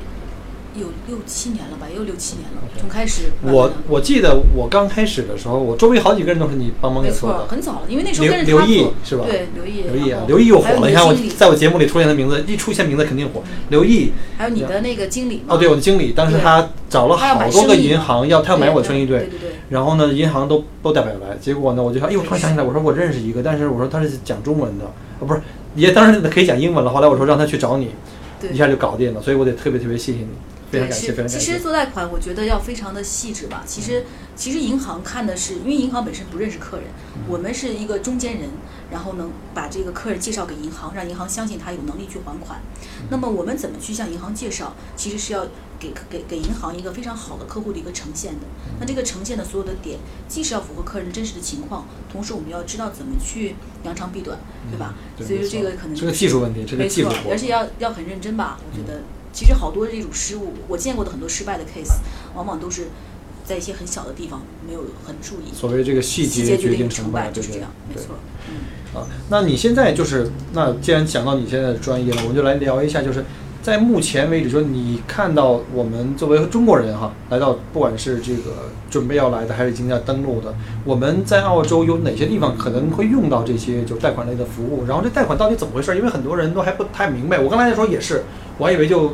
[0.75, 7.47] 有六七年了吧，也有六七年了，从开始慢慢我我记得我刚开始的时候，我周围好几个人都是你帮忙没错，给做的。
[7.47, 10.81] 很早了，因为那时候刘跟着他刘毅做是吧对，刘毅，刘毅啊然后，刘毅又火了。
[10.81, 13.43] 还有你看我经理在我节目里出现的名字，一出现名字肯定火。
[13.69, 15.55] 刘毅，还有你的那个经理嘛？
[15.55, 19.49] 哦，对，我的经理，当时对他找了他要买好多个生意嘛银行，要他要买我的生意，对对对。
[19.69, 25.41] 然后呢，银行都都代表来，结果呢，我就哎呦，突然想起来，我说我认识一个，但是我说他是讲中文的，啊不是，
[25.75, 26.91] 也当然可以讲英文了。
[26.91, 27.91] 后来我说让他去找你，对
[28.51, 30.27] 一下就搞定了，所以我得特别特别谢谢你，
[30.71, 31.59] 非常，感谢，非常感谢其实。
[31.59, 33.63] 做贷款，我觉得要非常的细致吧。
[33.65, 34.03] 其实，
[34.35, 38.49] 其实银行看的是，因为银行本身不认识客人，嗯我们是一个中间人，
[38.91, 42.59] 然后能把这个客人介绍给银行，让银行相信他有能力去还款。
[43.01, 44.75] 嗯那么我们怎么去向银行介绍？
[44.95, 45.47] 其实是要
[45.79, 48.41] 给给给银行一个非常好的客户的一个呈现的。
[48.67, 54.37] 嗯那这个呈现的所有的点，既是要符合客人真实的情况，同时我们要知道怎么去扬长避短，
[54.69, 54.95] 对吧？
[55.17, 58.59] 所以说这个可能是个技术问题，这个没错技术活，而且要要很认真吧。
[58.69, 61.99] 我觉得其实好多这种失误，我见过的很多失败的 case，
[62.35, 62.87] 往往都是
[63.45, 65.53] 在一些很小的地方没有很注意。
[65.53, 68.15] 所谓这个细节决定定成败，就是这样，没错。
[68.49, 68.55] 嗯，
[68.93, 73.23] 啊，那你现在就是，那既然讲到你现在的专业了，我们就来聊一下，就是
[73.61, 80.53] 在目前为止，说你看到我们作为中国人哈，来到不管是这个准备要来的，还是已经在登陆的，
[80.85, 84.85] 我们在澳洲有哪些地方可能会用到这些就贷款类的服务？
[84.87, 85.95] 然后这贷款到底怎么回事？
[85.95, 87.37] 因为很多人都还不太明白。
[87.37, 88.23] 我刚才的时候也是，
[88.57, 89.09] 我还以为就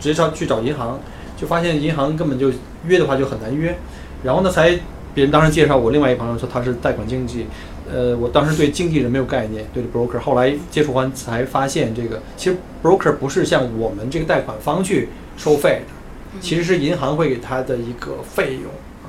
[0.00, 0.98] 直接上去找银行，
[1.36, 2.50] 就发现银行根本就
[2.86, 3.76] 约的话就很难约。
[4.22, 4.70] 然后呢，才
[5.12, 7.46] 别人当时介绍我另外一朋友说他是贷款经纪，
[7.92, 18.64] 呃，我当时对经纪人没有概念，对 broker，后来接触完才发现这个其实 broker 不是像我们这个贷款方去收费的，其实是银行会给他的一个费用
[19.02, 19.08] 啊。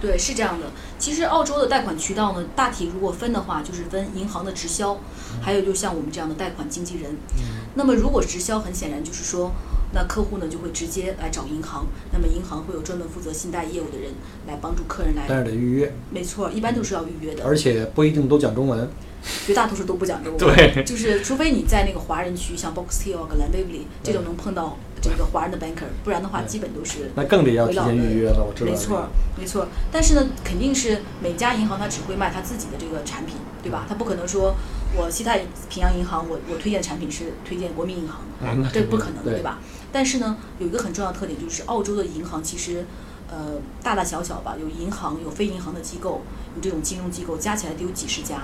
[0.00, 0.66] 对，是这样的。
[0.98, 4.98] 其实澳洲的贷款渠道呢，大体如果分的话，就是分银行的直销，
[5.40, 7.16] 还有就像我们这样的贷款经纪人。
[7.74, 9.52] 那么如果直销，很显然就是说，
[9.92, 14.12] 那客户呢就会直接来找银行，那么银行会有专门负责信贷业务的人
[14.46, 15.24] 来帮助客人来。
[15.28, 17.44] 但是得预约，没错，一般都是要预约的。
[17.44, 18.88] 而且不一定都讲中文。
[19.46, 20.40] 绝大多数都不讲中文。
[20.56, 28.70] 对就是除非你在那个华人区，像 Box Hill 跟 Lanvely 这种能碰到这个华人的 banker，不然的话基本都是那更得要提前预约了，我知道。
[28.70, 29.68] 没错，没错。
[29.92, 33.84] 但是呢，肯定是每家银行它只会卖它自己的这个产品，对吧？
[33.86, 34.54] 它不可能说
[34.96, 39.58] 我西太平洋银行我我推荐的产品是推荐国民银行，这不可能，对对吧？
[39.92, 42.84] 但是呢，有一个很重要的特点就是澳洲的银行其实。
[43.32, 46.22] 呃，大大小小吧，有银行，有非银行的机构，
[46.56, 48.42] 有这种金融机构，加起来得有几十家，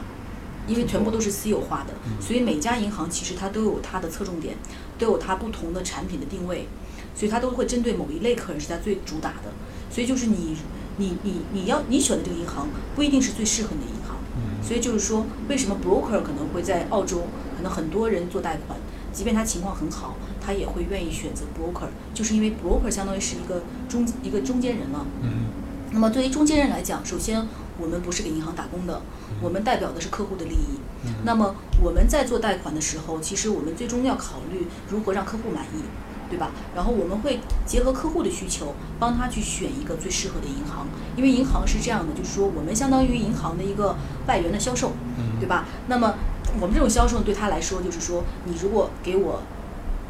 [0.68, 4.55] 因为全部都是私有化的，所以每家银行其实它都有它的侧重点，
[4.97, 6.68] 都有它不同的产品的定位，
[7.16, 9.51] 所以它都会针对某一类客人是它最主打的。
[9.90, 10.57] 所以就是你
[10.99, 14.16] 你你你要你选的这个银行不一定是最适合你的银行，
[14.62, 17.24] 所以就是说为什么 broker 可能会在澳洲，
[17.57, 18.78] 可能很多人做贷款，
[19.16, 20.14] 即便他情况很好，
[20.44, 25.06] 他也会愿意选择 broker，就是因为 broker 相当于是一个中一个中间人了。
[25.22, 25.46] 嗯，
[25.92, 27.42] 那么对于中间人来讲，首先
[27.80, 29.00] 我们不是给银行打工的，
[29.40, 30.78] 我们代表的是客户的利益。
[31.24, 35.82] 那么我们在做贷款的时候，其实我们最终要考虑如何让客户满意，
[36.28, 36.50] 对吧？
[36.74, 40.86] 然后我们会结合客户的需求，帮他去选一个最适合的银行。
[41.16, 43.96] 因为银行是这样的，就是说我们相当于银行的一个
[44.26, 44.92] 外援的销售，
[45.40, 45.64] 对吧？
[45.86, 46.14] 那么
[46.61, 49.42] 我们这种销售对他来说，就是说你如果给我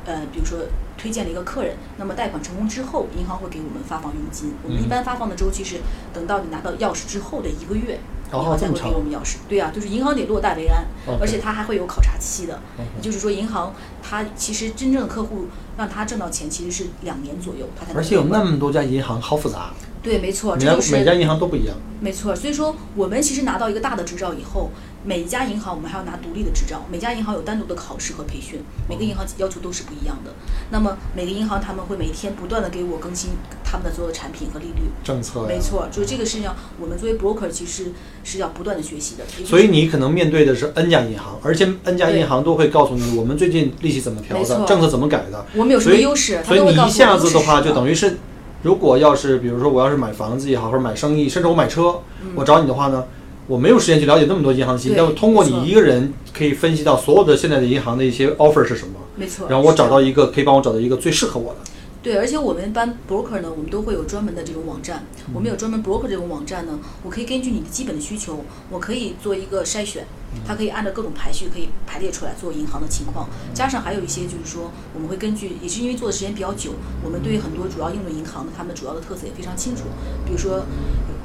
[0.04, 0.58] 呃，比如说
[0.96, 4.52] 推荐了一个客人，那么贷款成功之后，银行会给我们发放佣金。
[4.62, 5.76] 我们一般发放的周期是
[6.14, 7.98] 等到你拿到钥匙之后的一个月，
[8.30, 9.36] 哦银行才会给我们钥匙。
[9.48, 10.84] 对呀、就是银行得落袋为安
[11.20, 12.60] 而且他还会有考察期的。
[13.02, 21.76] 就是说，银行他其实真正的客户让他挣到钱，其实是两年左右，他才能而且有那么多家银行，好复杂，对，没错，每家这就是每家银行都不一样。
[22.00, 24.70] 没错，所以说我们其实拿到一个大的执照以后，
[25.06, 30.32] 每一家银行我们还要拿独立的执照，每家银行有单独的考试和培训，每个银行要求都是不一样的。
[30.70, 33.30] 那么每个银行他们会每天不断的给我更新
[33.62, 34.90] 他们的所有的产品和利率。
[35.04, 36.50] 政策呀没错，就是这个事情，
[36.80, 37.92] 我们作为 broker 其实
[38.24, 39.22] 是要不断的学习的。
[39.44, 45.46] 所以你可能面对的是 N 家银行，而且 N 家银行都会告诉你，我们最近利息怎么调的，政策怎么改的。
[45.54, 48.18] 我们有什么优势，他所以你一下子的话，就等于是，
[48.64, 52.00] 如果要是比如说我要是买房子也好，或者买生意，甚至我买车，
[52.34, 53.04] 我找你的话呢，
[53.46, 61.60] 我没有时间去了解那么多银行信息，但我通过你一个人可以分析到所有的现在的银行的一些 offer 是什么，没错，然后我找到一个可以帮我找到一个最适合我的。
[62.02, 65.04] 对，而且我们一般 broker 呢，我们都会有专门的这种网站。
[65.34, 70.06] 我们有专门 broker 这种网站呢，我可以根据你的基本的需求，我可以做一个筛选，
[70.46, 73.28] 它可以按照各种排序可以排列出来做银行的情况。
[73.52, 79.82] 加上还有一些就是说，我们会根据，也是因为做的时间比较久，我们对于很多主要应用银行的它们主要的特色也非常清楚。
[80.24, 80.64] 比如说，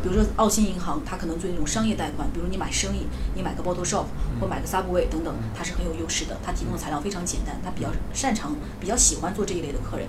[0.02, 4.06] 比如说澳新银行，它可能做那种商业贷款，比如你买生意，你买个 bottle shop
[4.40, 6.38] 或买个 Subway 等等，它是很有优势的。
[6.44, 10.08] 它提供的材料非常简单，它比较擅长、比较喜欢做这一类的客人。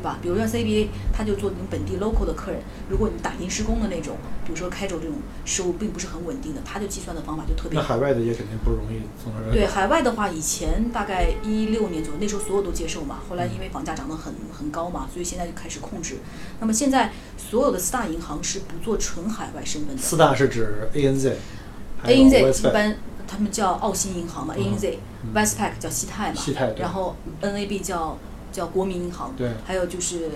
[0.00, 0.18] 对吧？
[0.22, 2.60] 比如像 CBA，他就做那种本地 local 的客人。
[2.88, 7.86] 如果你打临时工的那种，比如说开州这种收入并不是很稳定的，他就计算的方法就特别好。
[7.86, 13.18] 那海外的也肯定不容易从对海外的话，以前大概一六年左右，那时候所有都接受嘛。
[13.28, 16.16] 后来因为房价涨得很很高嘛，所以现在就开始控制。
[16.60, 20.00] 那么现在所有的四大银行是不做纯海外身份的。
[20.00, 22.96] 四大是指 ANZ，ANZ 一般
[23.28, 28.18] 他们叫澳新银行嘛嗯，ANZ，Westpac 叫西泰嘛，西泰然后 NAB 叫
[28.52, 29.50] 叫国民银行，对。
[29.66, 30.30] 还有就是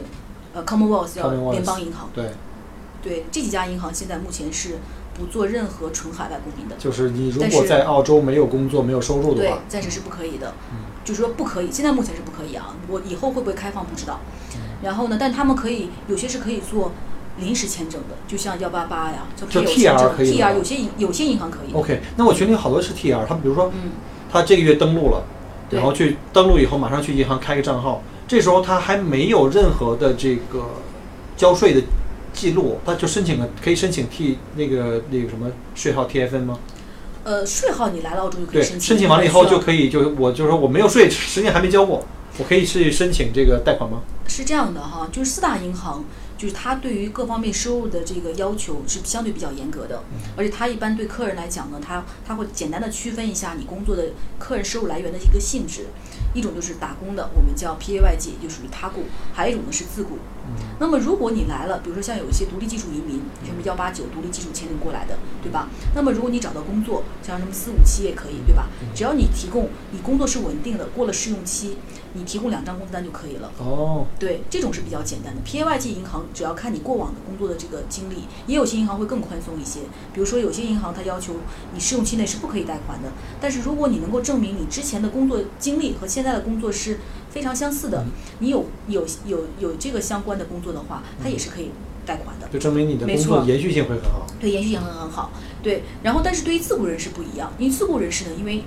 [0.55, 2.31] 呃 Commonwealth 叫联邦银行，对，
[3.03, 4.79] 对这几家银行现在目前是
[5.15, 14.21] 不做任何纯海外公民的，就是你如果在澳洲没有工作、没有收入的对话，，暂时是不可以的，嗯就是说不可以，现在目前是不可以啊，我以后会不会开放不知道。
[14.55, 14.61] 嗯。
[14.83, 16.93] 然后呢，但他们可以有些是可以做
[17.39, 21.79] 临时签证的，就像幺八八呀，叫就 PL TR 签证可以吗，TR 有些有些银行可以的。
[21.79, 23.91] OK，那我群里好多是 TR，他们比如说嗯，
[24.33, 30.67] 他这个月登录了，对然后去登录以后马上去银行开个账号，这时候他还没有任何的这个
[31.37, 31.81] 交税的
[32.33, 36.59] 记录，他就申请了，可以申请替那个那个什么税号 TFN 吗？
[37.25, 39.59] 呃，税号你来了澳洲就可以，申请，申请完了以后就。
[39.59, 42.05] 可以，就我就是说我没有税，实际还没交过，
[42.37, 44.01] 我可以去申请这个贷款吗？
[44.29, 46.05] 是这样的哈，就是四大银行，
[46.45, 50.03] 就是他对于各方面收入的这个要求是相对比较严格的，
[50.36, 55.86] 而且他一般对客人来讲呢，他他会简单的区分一下你工作的客人收入来源的一个性质，
[56.34, 60.18] 一种就是打工的，我们叫 PAYG，就属于他雇；还有一种呢是自雇。
[60.78, 65.70] 那么如果你来了，比如说像有一些独立技术移民，什么幺八九独立技术签证过来的，对吧？
[65.95, 68.68] 那么如果你找到工作，像什么四五七也可以，对吧？
[68.95, 71.78] 只要你提供你工作是稳定的，过了试用期，
[72.12, 73.51] 你提供两张工资单就可以了。
[73.59, 75.40] 哦，对，这种是比较简单的。
[75.47, 79.80] PAYG 银行只要看你过往的工作的这个经历，也有些银行会更宽松一些。
[80.12, 81.35] 比如说，有些银行它要求
[81.72, 83.11] 你试用期内是不可以贷款的，
[83.41, 86.99] 但是如果你能够证明你之前的工作经历和现在的工作是
[87.30, 88.05] 非常相似的，
[88.41, 91.70] 你有有有有这个相关的工作的话，它也是可以
[92.05, 92.49] 贷款的。
[92.49, 94.26] 就证明你的工没错作延续性会很好。
[94.41, 95.30] 对，延续性很很好。
[95.62, 98.64] 对，然后但是对于自雇人士不一样，因为自雇人士呢，因为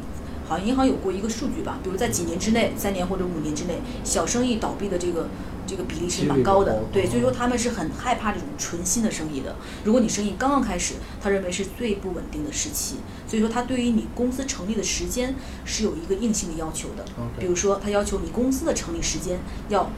[0.47, 5.28] 好像银行有过一个数据吧，比如在几年之内，三年或者五年之内，小生意倒闭的这个
[5.68, 6.84] 这个比例是蛮高的。
[6.91, 9.55] 对，哦所以说他们是很害怕这种纯新的生意的。
[9.84, 12.95] 如果你生意刚刚开始，他认为是最不稳定的时期，
[13.28, 17.03] 所以说他对于你公司成立的时间是有一个硬性的要求的。
[17.38, 19.39] 比如说，他要求你公司的成立时间
[19.70, 19.91] 要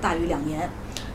[0.00, 0.70] 大于两年。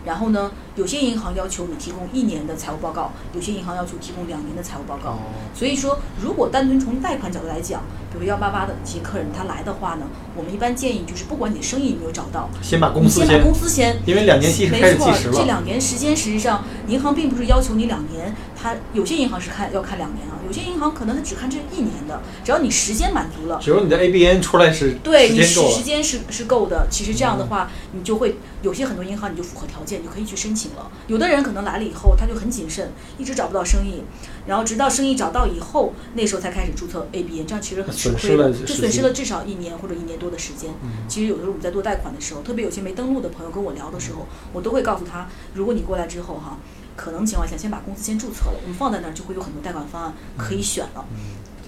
[0.05, 5.11] 然后呢，有些银行要求你提供一年的财务报告，有些银行要求提供两年的财务报告。
[5.11, 5.17] 哦
[5.53, 7.81] 所以说，如果单纯从贷款角度来讲，
[8.11, 13.97] 比如幺八八的这些客人他来的话呢，我们一般建议就是，不管你的生意有没有找到，先把公司先把公司先。
[14.05, 15.33] 因为两年期开没错始计时，了。
[15.35, 26.87] 这两年时间实际上银行并不是要求你两年，它有些银行是看要看两年啊，有些银行可能它只看这一年的，只要你时间满足了，只有你的 ABN 出来是对你时时间是是够的。
[26.89, 30.91] 其实这样的话，你就会有些很多银行你就符合条件，你就可以去申请了。
[31.07, 34.03] 有的人可能来了以后，他就很谨慎，一直找不到生意，
[34.45, 40.71] 然后直到生意找到以后，那时候才开始注册 ABN，这样其实很吃亏的，了就损失了至少一年或者一年多的时间。
[40.83, 46.57] 嗯其实有的时候我们在做贷款的时候，特别有些没登录的朋友跟我聊的时候，我都会告诉他，如果你过来之后哈，
[46.95, 51.17] 可能情况下先把公司先注册了，我们放在那儿就会有很多贷款方案可以选了，嗯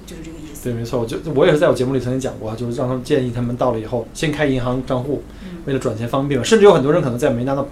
[0.05, 0.63] 就是这个意思。
[0.63, 6.43] 对，没错，我就我也是在我节目里曾经讲过啊，就是让他们建议他们到了以后先开银行账户，嗯为了转钱方便嘛。
[6.43, 7.65] 甚至有很多人可能在没拿到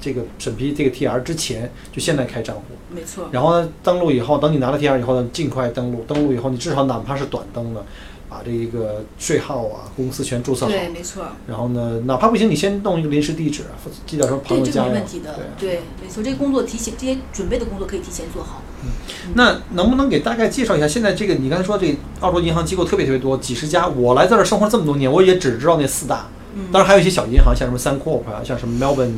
[0.00, 2.62] 这个审批这个 TR 之前，就现在开账户。
[2.90, 3.28] 没错。
[3.30, 6.04] 然后呢，登录以后，等你拿了 TR 以后呢，尽快登录。
[6.08, 7.84] 登录以后，你至少哪怕是短登的，
[8.28, 10.70] 把这一个税号啊、公司全注册好。
[10.70, 11.24] 对，没错。
[11.46, 13.62] 然后呢，哪怕不行，你先弄一个临时地址，
[14.06, 15.34] 寄到时候朋友家没问题的。
[15.58, 15.68] 对。
[15.68, 18.62] 对，没错，这个工作提前这些准备的工作可以提前做好。
[18.84, 18.90] 嗯
[19.34, 23.88] 那能不能给大概介绍一下，现在这个你刚才说这澳洲银行机构特别特别多，几十家。
[23.88, 26.28] 我来在这儿生活这么多年，我也只知道那四大。
[26.54, 26.66] 嗯。
[26.72, 29.12] 当然还有一些小银行，像什么 Suncorp 啊，像什么 Melbourne。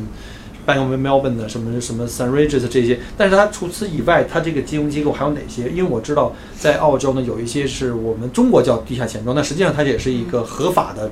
[0.65, 5.69] Bank of Melbourne 的什么什么 Sunridges 这些，但是它除此以外，它这个金融机构还有哪些？
[5.69, 11.11] 因为我知道在澳洲呢，有一些是我们中国叫地下钱庄，但实际上它也是一个合法的、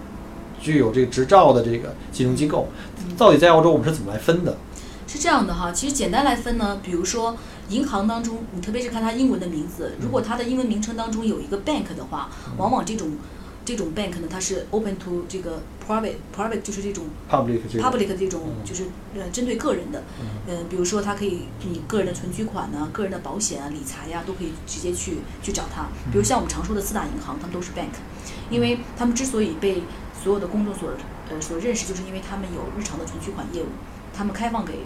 [0.61, 2.67] 具有这个执照的这个金融机构。
[3.17, 4.57] 到底在澳洲我们是怎么来分的？
[5.07, 7.35] 是这样的哈，其实简单来分呢，比如说
[7.69, 13.09] 银行当中，你特别是看它英文的名字，如果它的英文名称当中有一个 bank 的话，往往这种
[13.69, 18.65] 这种 bank 呢，它是 open to 这个 private private 就是这种 public public 这种嗯。
[18.65, 20.01] 就是呃针对个人的，
[20.47, 25.83] 嗯、比如说它可以你个人的存取款呢、个人的保险啊、理财呀、都可以直接去去找它。
[26.11, 27.93] 比如像我们常说的四大银行，他们都是 bank，
[28.49, 29.83] 因为他们之所以被
[30.23, 30.89] 所有的公众所
[31.29, 33.67] 呃所认识，就是因为他们有日常的存取款业务，
[34.11, 34.79] 他们开放给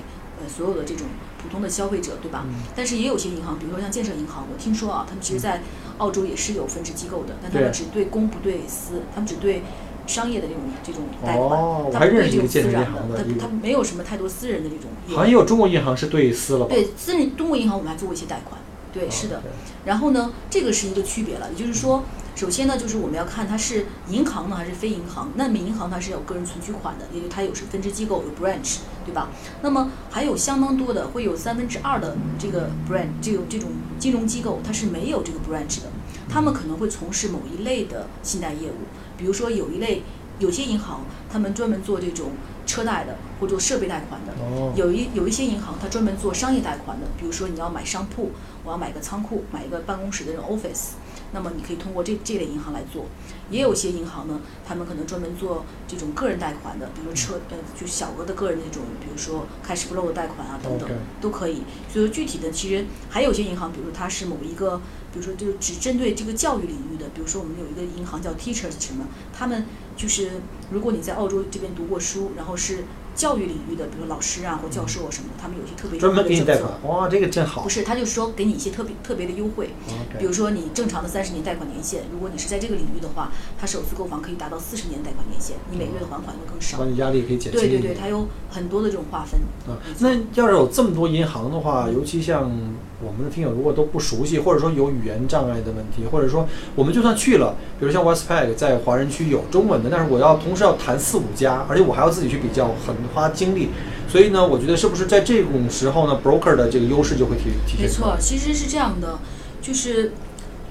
[0.43, 1.07] 呃所有的这种
[1.41, 2.45] 普通的消费者，对吧？
[2.45, 5.61] 嗯但是也有些银行，比如说像建设银行，我听说啊，他们其实在
[5.99, 9.63] 澳洲也是有分支机构的，但他们只对公不对私，他们只对
[10.05, 14.91] 商业的这种这种贷款，哦我他还认识一个不对这种私建设银人的，行的他他没有什么太多私人的这种。
[15.09, 16.73] 好像也有中国银行是对私了吧？
[16.73, 18.59] 对私人中国银行，我们还做过一些贷款，
[18.91, 19.41] 对，是的。
[19.85, 22.03] 然后呢，这个是一个区别了，也就是说，
[22.36, 25.31] 首先呢，就是我们要看它是银行呢还是非银行。
[25.36, 29.29] 那么银行它是有个人存取款的，也就它有是分支机构有 branch，对吧？
[29.61, 33.69] 那么还有相当多的，会有三分之二的这个 branch 这种这种
[33.99, 35.89] 金融机构，它是没有这个 branch 的，
[36.27, 40.01] 他们可能会从事某一类的信贷业务，比如说有一类
[40.39, 42.31] 有些银行他们专门做这种
[42.65, 48.31] 车贷的或者做设备贷款的，哦，有一有一些银行，它专门做商业贷款的，比如说你要买商铺，
[48.63, 50.93] 我要买个仓库，买一个办公室的这种 office，
[51.34, 53.05] 那么你可以通过这这类银行来做。
[53.49, 61.63] 也有些银行呢，他们可能专门做这种个人贷款的，比如说车呃，就小额的个人那种，比如说 cash flow 的贷款啊等等都可以。
[61.91, 64.77] 所以说具体的，其实还有些银行，比如说它是某一个，
[65.11, 69.65] 比如说就只针对这个教育领域的，比如说我们有一个银行叫 Teachers 什么，他们
[69.97, 72.86] 就是如果你在澳洲这边读过书，然后是
[73.16, 77.70] 教育领域的，比如老师啊或教授啊什么的，他们有些特别专门给你贷款。，哇，这个真好不。
[77.70, 79.70] 是，他就说给你一些特别特别的优惠，
[80.18, 86.86] 比如说你正常的三十年贷款年限，如果你是在这个领域的话，他首次购房可以达到四十年贷款年限，你每个月的还款会更少把。
[86.86, 87.59] 你压力可以减轻。
[87.59, 89.39] 对对对，他有很多的这种划分。
[89.99, 92.51] 那要是有这么多银行的话，尤其像
[93.01, 103.69] 我们的听友如果都不熟悉，或者说有语言障碍的问题，或者说我们就算去了，比如像 Westpac 在华人区有中文的，但是我要同时要谈四五家，而且我还要自己去比较，很花精力。
[104.07, 108.15] 所以呢，我觉得是不是在这种时候呢，broker 的这个优势就会提体没错，。
[108.19, 109.17] 其实是这样的，
[109.59, 110.11] 就是，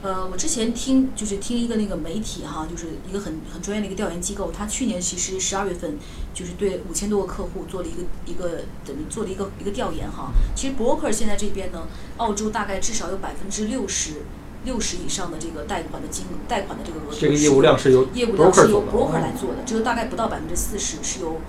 [0.02, 5.98] 呃，我之前听就是听一个那个媒体哈，就是一个很很专业的一个调研机构，他去年其实十二月份
[6.32, 10.30] 就是对五千多个客户做了一个一个等于做了一个一个调研哈。
[10.54, 14.22] 其实 broker 现在这边呢，澳洲大概至少有百分之六十
[14.64, 21.40] 六十以上的这个贷款的金贷款的这个额度，这个业务量是由业务量是由 broker 来做的，这个大概不到百分之四十是由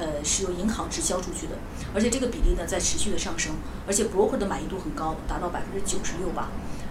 [0.00, 1.52] 呃是由银行直销出去的，
[1.94, 3.52] 而且这个比例呢在持续的上升，
[3.86, 6.48] 而且 broker 的满意度很高，达到百分之九十六吧，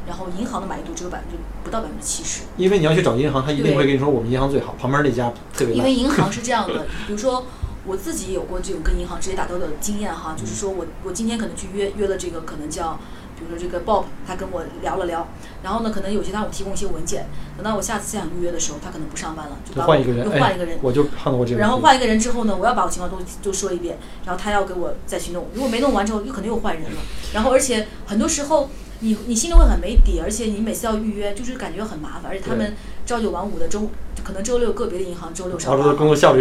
[0.07, 2.43] 然后银行的满意度只有百分之不到百分之七十。
[2.55, 5.77] 因为你要去找银行，他一定会跟你说我们银行最好，旁边那家特别烂。
[5.77, 7.45] 因为银行是这样的， 比如说
[7.85, 12.99] 我自己有过这种跟银行直接打交道的经验哈，就是说我我今天可能去约约了这个可能叫。
[13.39, 15.27] 比如说这个 Bob，他跟我聊了聊，
[15.63, 17.25] 然后呢，可能有些他我提供一些文件，
[17.55, 21.59] 等到我下次想预约的时候，他可能不上班了，就换一个人，又换一个人，我就碰到过这个。
[21.59, 26.97] 然后换一个人之后呢，我要把我情况都都说一遍，然后他要给我再去弄，如果没弄完之后，又可能又换人了。
[27.33, 28.69] 然后而且很多时候，
[28.99, 32.75] 你你心里会很没底，而且你每次要预约，就是感觉很麻烦，而且他们
[33.05, 33.89] 朝九晚五的周，
[34.23, 35.95] 可能周六个别的银行周六上班，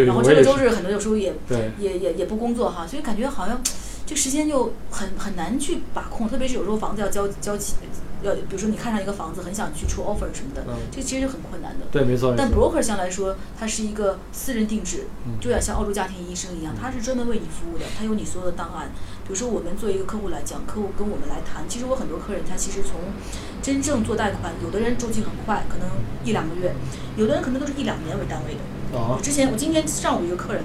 [0.04, 1.34] 然后周六周日很多有时候也
[1.78, 3.60] 也也也不工作哈，所以感觉好像。
[4.08, 7.74] 这时间就很很难去把控，特别是有时候房子要交交齐，
[8.22, 11.84] 要比如说你看上一个房子，很想去出 offer 什么的，这其实很困难的。
[11.92, 12.34] 对，没错。
[12.34, 18.88] 但 broker 相对来说，它是一个私人定制，就有点像澳洲家庭医生一样，他是专门为你服务的，他有你所有的档案。
[19.24, 23.12] 比如说我们作为一个客户来讲，客户跟我们来谈，其实我很多客人他其实从
[23.60, 25.86] 真正做贷款，有的人周期很快，可能
[26.24, 26.74] 一两个月，
[27.18, 28.60] 有的人可能都是一两年为单位的。
[28.98, 30.64] 我之前我今天上午一个客人。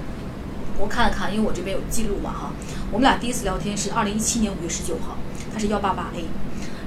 [0.78, 2.52] 我看了看，因为我这边有记录嘛哈。
[2.90, 5.16] 我们俩第一次聊天是二零一七年五月十九号，
[5.52, 6.24] 他是幺八八 A，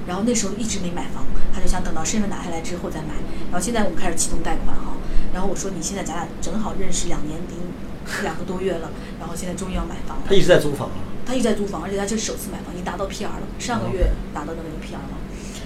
[0.06, 1.24] 然后那时候一直没买房，
[1.54, 3.14] 他就想等到身份拿下来之后再买。
[3.50, 4.94] 然后现在我们开始启动贷款哈。
[5.32, 10.24] 然后我说你现在咱俩正好认识两年零两个多月了，然后现在终于要买房了。
[10.26, 11.04] 他一直在租房啊？
[11.26, 15.18] 他一直在租房，而且他这是首次买房，已经达到 PR 了，上个月达到的那个 PR 了，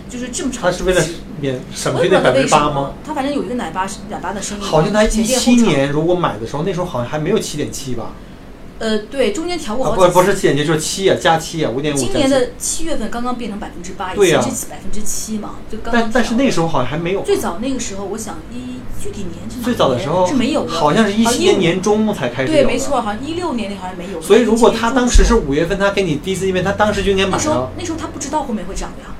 [0.09, 0.63] 就是这么长。
[0.63, 1.01] 他是为了
[1.43, 2.93] 免省去那百分之八吗？
[3.05, 4.63] 他反正有一个奶爸奶爸的生意。
[4.63, 8.13] 好像他一七年如果买的时候，那时候好像还没有七点七吧。
[8.79, 10.09] 呃，对，中间调过好几次。
[10.09, 11.97] 不不是七点七，就是七啊，加七啊，五点五。
[11.97, 15.93] 今年的七月份刚刚变成百分之八，对呀，是百分之七嘛，就刚。
[15.93, 17.23] 但但是那时候好像还没有。
[17.23, 24.21] 最早那个时候，我想一具体年是最早的时候是没有的，好像是一七年年中才开始对，没错，好像一六年那好像没有。
[24.21, 27.37] 所以如果他当时是五月份，他给你第一次见面，他当时就应该买了。
[27.37, 29.12] 那时候那时候他不知道后面会涨呀，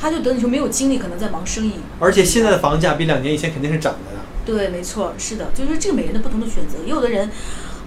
[0.00, 1.74] 他就等于说没有精力，可能在忙生意。
[1.98, 4.20] 而且现在的房价比两年以前肯定是涨的呀。
[4.44, 7.30] 对，没错，是的，就是这个每人的不同的选择，也有的人。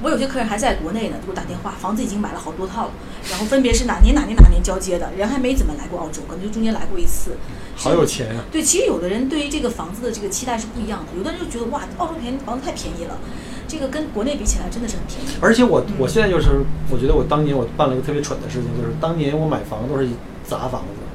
[0.03, 2.91] 我有些客人还在国内呢，给我打电话，房子已经买了好多套了，
[3.29, 7.37] 然后分别是哪年哪年哪年交接的，人还没怎么来过澳洲，可能就中间来过一次。
[7.75, 8.41] 好有钱啊！
[8.51, 13.15] 对，其实有的人对于这个房子的这个期待是不一样的，有的人就觉得哇，澳洲便宜，房子太便宜了，
[13.67, 15.37] 这个跟国内比起来真的是很便宜。
[15.39, 20.09] 而且我我现在就是，我觉得我当年我办了一个特别蠢的事情，就是当年我买房都是
[20.43, 21.10] 砸房子。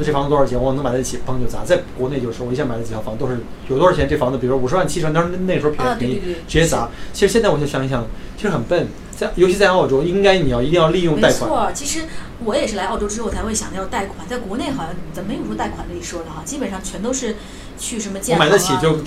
[0.00, 1.62] 就这房子多少钱，我能买得起，砰就砸。
[1.62, 3.38] 在国内就是，我一下买了几套房，都是
[3.68, 6.88] 有多少钱，这房子，比如说五十万、七十万，当时那时候便宜，直接砸。
[7.12, 11.50] 其实现在我就想一想，其实很笨，在尤其在澳洲，应该你要一定要利用贷款。
[11.50, 12.06] 没错，其实
[12.44, 17.36] 我也是来澳洲之后才会想要贷款，在国内好像咱没有说贷款这一说的哈，基本上全都是
[17.76, 18.50] 去什么建行啊、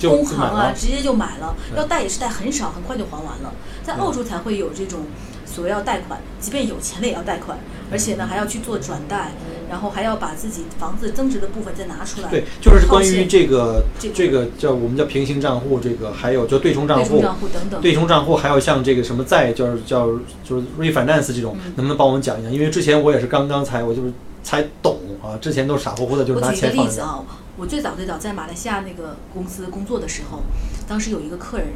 [0.02, 1.56] 工行啊，直接就买了。
[1.76, 3.52] 要贷也是贷很少，很快就还完了。
[3.82, 5.00] 在澳洲才会有这种。
[5.46, 7.56] 所谓要贷款，即便有钱了也要贷款，
[7.92, 9.30] 而且呢还要去做转贷，
[9.74, 12.30] 然后还要把自己房子增值的部分再拿出来。
[12.30, 13.82] 对，就是关于这个
[14.14, 17.80] 这个叫我们叫平行账户，这个还有叫对冲账户、对冲账户等等。
[17.82, 20.06] 对冲账户还有像这个什么债，就是叫
[20.44, 22.52] 就是 refinance 这种，能不能帮我们讲一讲？
[22.52, 24.12] 因为之前我也是刚刚才我就是
[24.44, 26.84] 才懂啊，之前都傻乎乎的，就是拿钱放。
[26.84, 27.24] 我举个例子啊，
[27.56, 30.44] 我最早最早在马来西亚那个公司工作的时候，
[30.86, 31.66] 当时有一个客人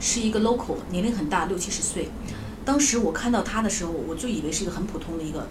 [0.00, 2.08] 是一个 local，年龄很大，六七十岁。
[2.64, 5.46] 当时我看到他的时候，我就以为是一个很普通的一个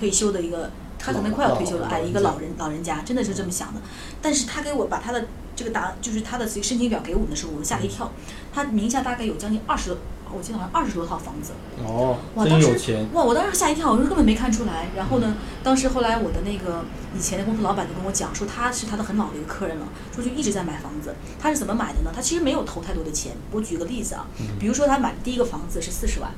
[0.00, 0.70] 退休的一个，
[1.06, 3.80] 他可能快要退休了，哎，一个老人老人家，真的是这么想的。
[4.20, 8.10] 但是他给我把他的这个答，就是他的这个申请表给我们的时候，我们吓了一跳。
[8.52, 9.96] 他名下大概有将近二十，
[10.34, 11.52] 我记得好像二十多套房子。
[11.86, 13.06] 哦，真有钱！
[13.12, 14.88] 哇，我当时吓一跳，我说根本没看出来。
[14.96, 16.84] 然后呢，当时后来我的那个
[17.16, 21.14] 以前的公司老板就跟我讲说，他是他的很老的一个客人了，说就一直在买房子。
[21.38, 22.10] 他是怎么买的呢？
[22.12, 23.36] 他其实没有投太多的钱。
[23.52, 24.26] 我举个例子啊，
[24.58, 26.32] 比如说他买第一个房子是四十万。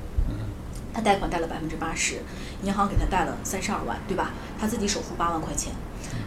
[0.98, 2.16] 他贷款贷了百分之八十，
[2.64, 4.32] 银行给他贷了三十二万，对吧？
[4.58, 5.72] 他自己首付八万块钱，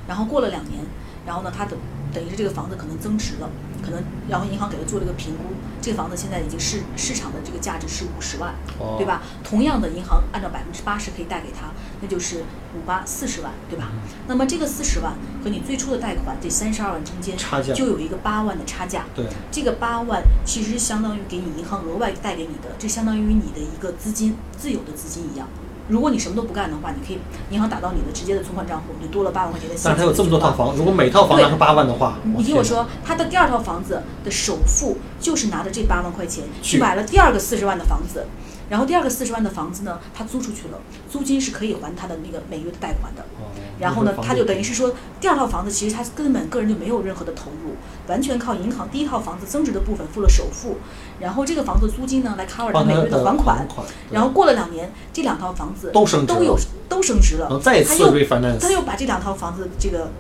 [0.07, 0.81] 然后过了两年，
[1.25, 1.77] 然后呢，他等
[2.13, 3.49] 等于是这个房子可能增值了，
[3.83, 5.43] 可能然后银行给他做了个评估，
[5.81, 8.53] 这个房子现在已经市市场的这个价值是五十万，
[8.97, 9.21] 对吧？
[9.43, 12.43] 同样的，银行按照百分之八十可以贷给他，那就是
[12.75, 13.89] 五八四十万，对吧？
[14.27, 15.13] 那么这个四十万
[15.43, 17.37] 和你最初的贷款这三十二万中间
[17.73, 25.47] 就有一个八万的差价，对，这个八万其实相当于给你银行额外贷给你的，这相当于你的一个资金自有的资金一样。
[25.91, 27.19] 如果你什么都不干的话，你可以
[27.49, 29.91] 银行打到你的直接的存款账户，你多了八万块钱的现金。
[29.91, 38.25] 但是他有这么多套房，如果每套房拿出八万的话，你听我说，他的第二套房子的首付就是拿着这八万块钱去买了第二个四十万的房子，
[38.71, 40.79] 然后第二个四十万的房子呢，他租出去了，
[41.11, 43.21] 租金是可以还他的那个每月的贷款的。
[43.21, 43.51] 哦
[43.81, 47.75] 然后呢，他就等于是是说，第二套房子其实他根本个人就没有任何的投入，
[48.07, 50.77] 完全靠银行第一套房子增值的部分付了首付，
[51.19, 53.67] 然后这个房子租金呢来 cover 他每个月的还款。
[53.67, 60.11] 款，然后过了两年，这两套房子都升值都有了都升值了，能再次他又他又把这两套房子这个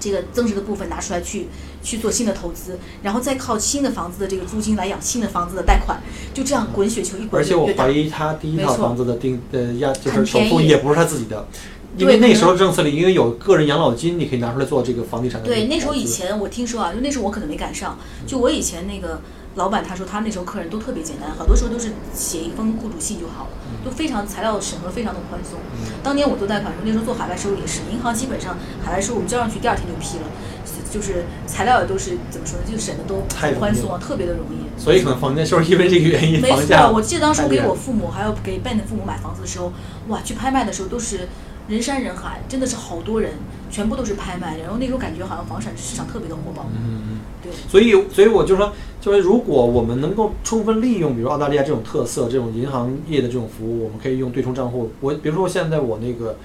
[0.00, 1.48] 这个增值的部分拿出来去
[1.82, 6.00] 去做新的投资，然后再靠新的房子的这个租金来养新的房子的贷款，
[6.32, 7.88] 就这样滚雪球一滚而且我怀。
[7.88, 11.48] 疑他第一套房子的定呃押就是首付也不是他自己的，
[11.96, 19.22] 因为那时候政策里因为有个人养老金，你可以拿出来做这个房地产的对，那时候以前我听说啊，就那时候我可能没赶上，就我以前那个
[19.58, 23.50] 老板他说他那时候客人都特别简单，好多时候都是写一封雇主信就好了，
[23.84, 25.58] 都非常材料审核非常的宽松。
[26.00, 30.30] 当年我做贷款时候，那时候做海外收入也是，银行基本上海外收入我们交上去第二天就批了，
[30.88, 34.80] 就是材料也都是怎么说呢，就审的都很宽松啊，特别的容易。
[34.80, 39.72] 所以可能房间就是因为这个原因，没错，我记得当时我给我父母还有给 Ben 的父母买房子的时候，
[40.06, 41.28] 哇，去拍卖的时候都是
[41.66, 43.32] 人山人海，真的是好多人，
[43.70, 46.66] 全部都是拍卖，然后那时候感觉好像房产市场特别的火爆。
[46.74, 47.20] 嗯嗯。
[47.40, 54.90] 对，所以，所以我就说，就是如果我们能够充分利用，比如澳大利亚这种特色，这种银行业的这种服务，我们可以用对冲账户。
[55.00, 56.36] 我比如说现在我那个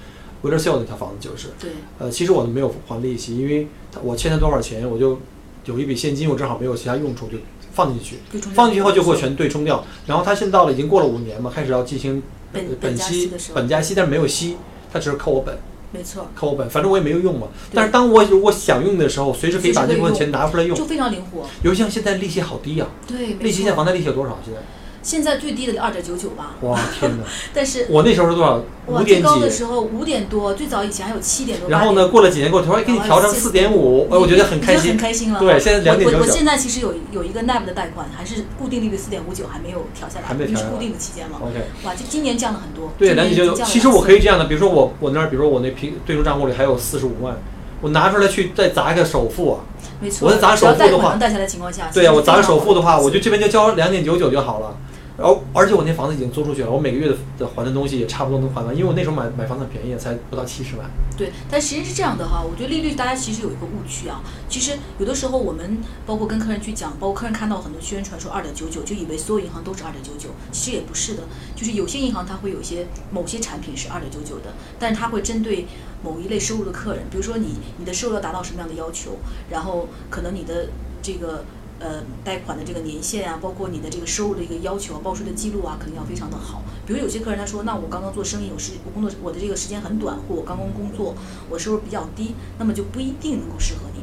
[0.42, 5.18] l e s e l 那套房子就是，对，呃，其实我没有还利息，因为他我欠他多少钱，我就
[5.64, 7.38] 有一笔现金，我正好没有其他用处，就
[7.72, 8.18] 放进去，
[8.54, 9.84] 放进去以后就会全对冲掉。
[10.06, 12.22] 然后他现在到了已经过了五年嘛，开始要进行
[12.52, 14.56] 呃本本息本加息，但是没有息，
[14.92, 15.58] 他只是扣我本。
[15.94, 17.46] 没错，扣我本，反正我也没有用嘛。
[17.72, 20.84] 但是当我如果想用的时候，随时可以把这部分钱拿出来用就。
[20.84, 21.46] 非常灵活。
[21.62, 23.76] 尤其像现在利息好低啊，对，利息现在。
[23.76, 24.36] 房贷利息有多少？
[24.44, 24.60] 现在？
[25.04, 27.24] 现在最低的二点九九吧，哇天哪！
[27.52, 28.54] 但是我那时候是多少？
[28.86, 29.50] 哇，五点最高的。
[29.50, 31.68] 时候五点多，最早以前还有七点多。
[31.68, 34.96] 然后呢，过了几年给我说，哎，给你调成四点五，哎，我觉得很开心很。
[34.96, 35.38] 开心了。
[35.38, 36.18] 对，现在两点九九。
[36.18, 41.38] 我我我现在其实有有一个 NAB 的贷款，还是固定利率四点五九，还没有调下来，还没调下来是固定的期间嘛。
[41.42, 42.90] OK，哇，就今年降了很多。
[42.98, 43.62] 对，两点九九。
[43.62, 47.36] 其实我可以这样的，比如说我我那儿，比如说我那平对冲账户里还有四十五万，
[47.82, 49.60] 我拿出来去再砸一个首付啊。
[50.00, 50.28] 没错。
[50.28, 54.76] 我要首付的话贷款能贷下来的情况下，对呀、我砸个首付的话，我就这边就交两点九九就好了。
[55.16, 60.90] 然后，而且我那房子已经租出去了，我每个月的的还的东西也差不多能还完，因为我那时候买买房子很便宜，才不到七十万。
[61.16, 64.20] 对，但其实是这样的哈，我觉得利率大家其实有一个误区啊。
[64.48, 71.22] 其实有的时候我们包括跟客人去讲，包括客人看到很多宣传说二点九九，就以为所有银行都是二点九九，其实也不是的。
[71.54, 75.66] 就是有些银行它会有一些某些产品是二点九九的，但是它会针对
[76.02, 79.12] 某一类收入的客人，比如说你你的收入要达到什么样的要求，
[79.48, 81.44] 然后可能你的这个。
[81.80, 86.62] 呃，贷款的这个年限啊，包括你的这个收入的一个要求啊，报税的记录啊，肯定要非常的好。
[86.86, 91.14] 比如有些客人他说，那我刚刚做生意，我时我工作我的这个时间很短，或我刚刚工作，
[91.50, 94.02] 我收入比较低，那么就不一定能够适合你。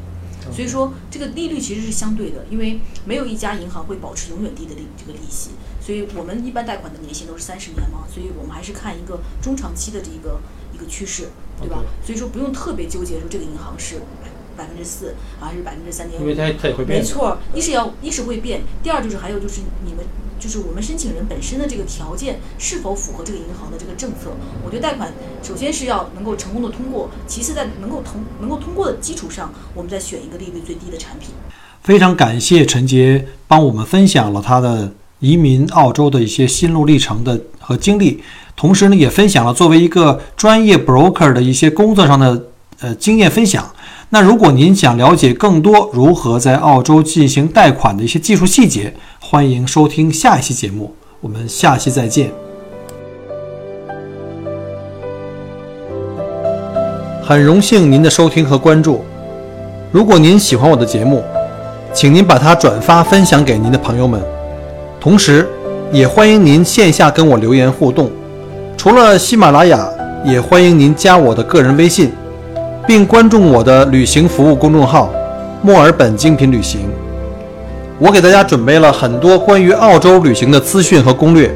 [0.51, 5.51] 所以说，这个利率其实是相对的，因为没有一家银行会保持永远低的利这个利息。
[5.79, 10.39] 所以我们一般贷款的年限都是三十年嘛，所以我们还是看一个中长期的这一个
[10.73, 14.01] 一个趋势，对吧所以说不用特别纠结说这个银行是
[14.61, 16.99] 百分之四还是百分之三点五，因为它它也会变。
[16.99, 20.05] 没错，一是要一是会变，第二就是还有就是你们
[20.39, 24.31] 就是我们申请人本身的这个条件是否符合这个银行的这个政策。
[24.63, 31.29] 我觉得贷款首先是要能够成功的通过，其次在能够通能够通过的基础上，我们再选一个利率最低的产品。
[31.81, 38.23] 非常感谢陈杰帮我们分享了他的移民澳洲的一些心路历程的和经历，
[38.55, 42.47] 同时呢，也分享了作为一个专业 broker 的一些工作上的
[42.79, 43.73] 呃经验分享。
[44.13, 50.93] 那如果您想了解更多如何在澳洲进行贷款的一些技术细节，欢迎收听下一期节目。
[51.21, 52.29] 我们下期再见。
[57.23, 59.01] 很荣幸您的收听和关注。
[59.93, 61.23] 如果您喜欢我的节目，
[61.93, 64.21] 请您把它转发分享给您的朋友们。
[64.99, 65.47] 同时，
[65.89, 68.11] 也欢迎您线下跟我留言互动。
[68.75, 69.87] 除了喜马拉雅，
[70.25, 72.11] 也欢迎您加我的个人微信，
[72.87, 75.09] 并关注我的旅行服务公众号
[75.61, 76.81] “墨尔本精品旅行”。
[77.99, 81.53] 我给大家准备了很多关于澳洲旅行的资讯和攻略，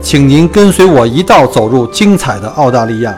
[0.00, 3.14] 请您跟随我一道走入精彩的澳大利亚。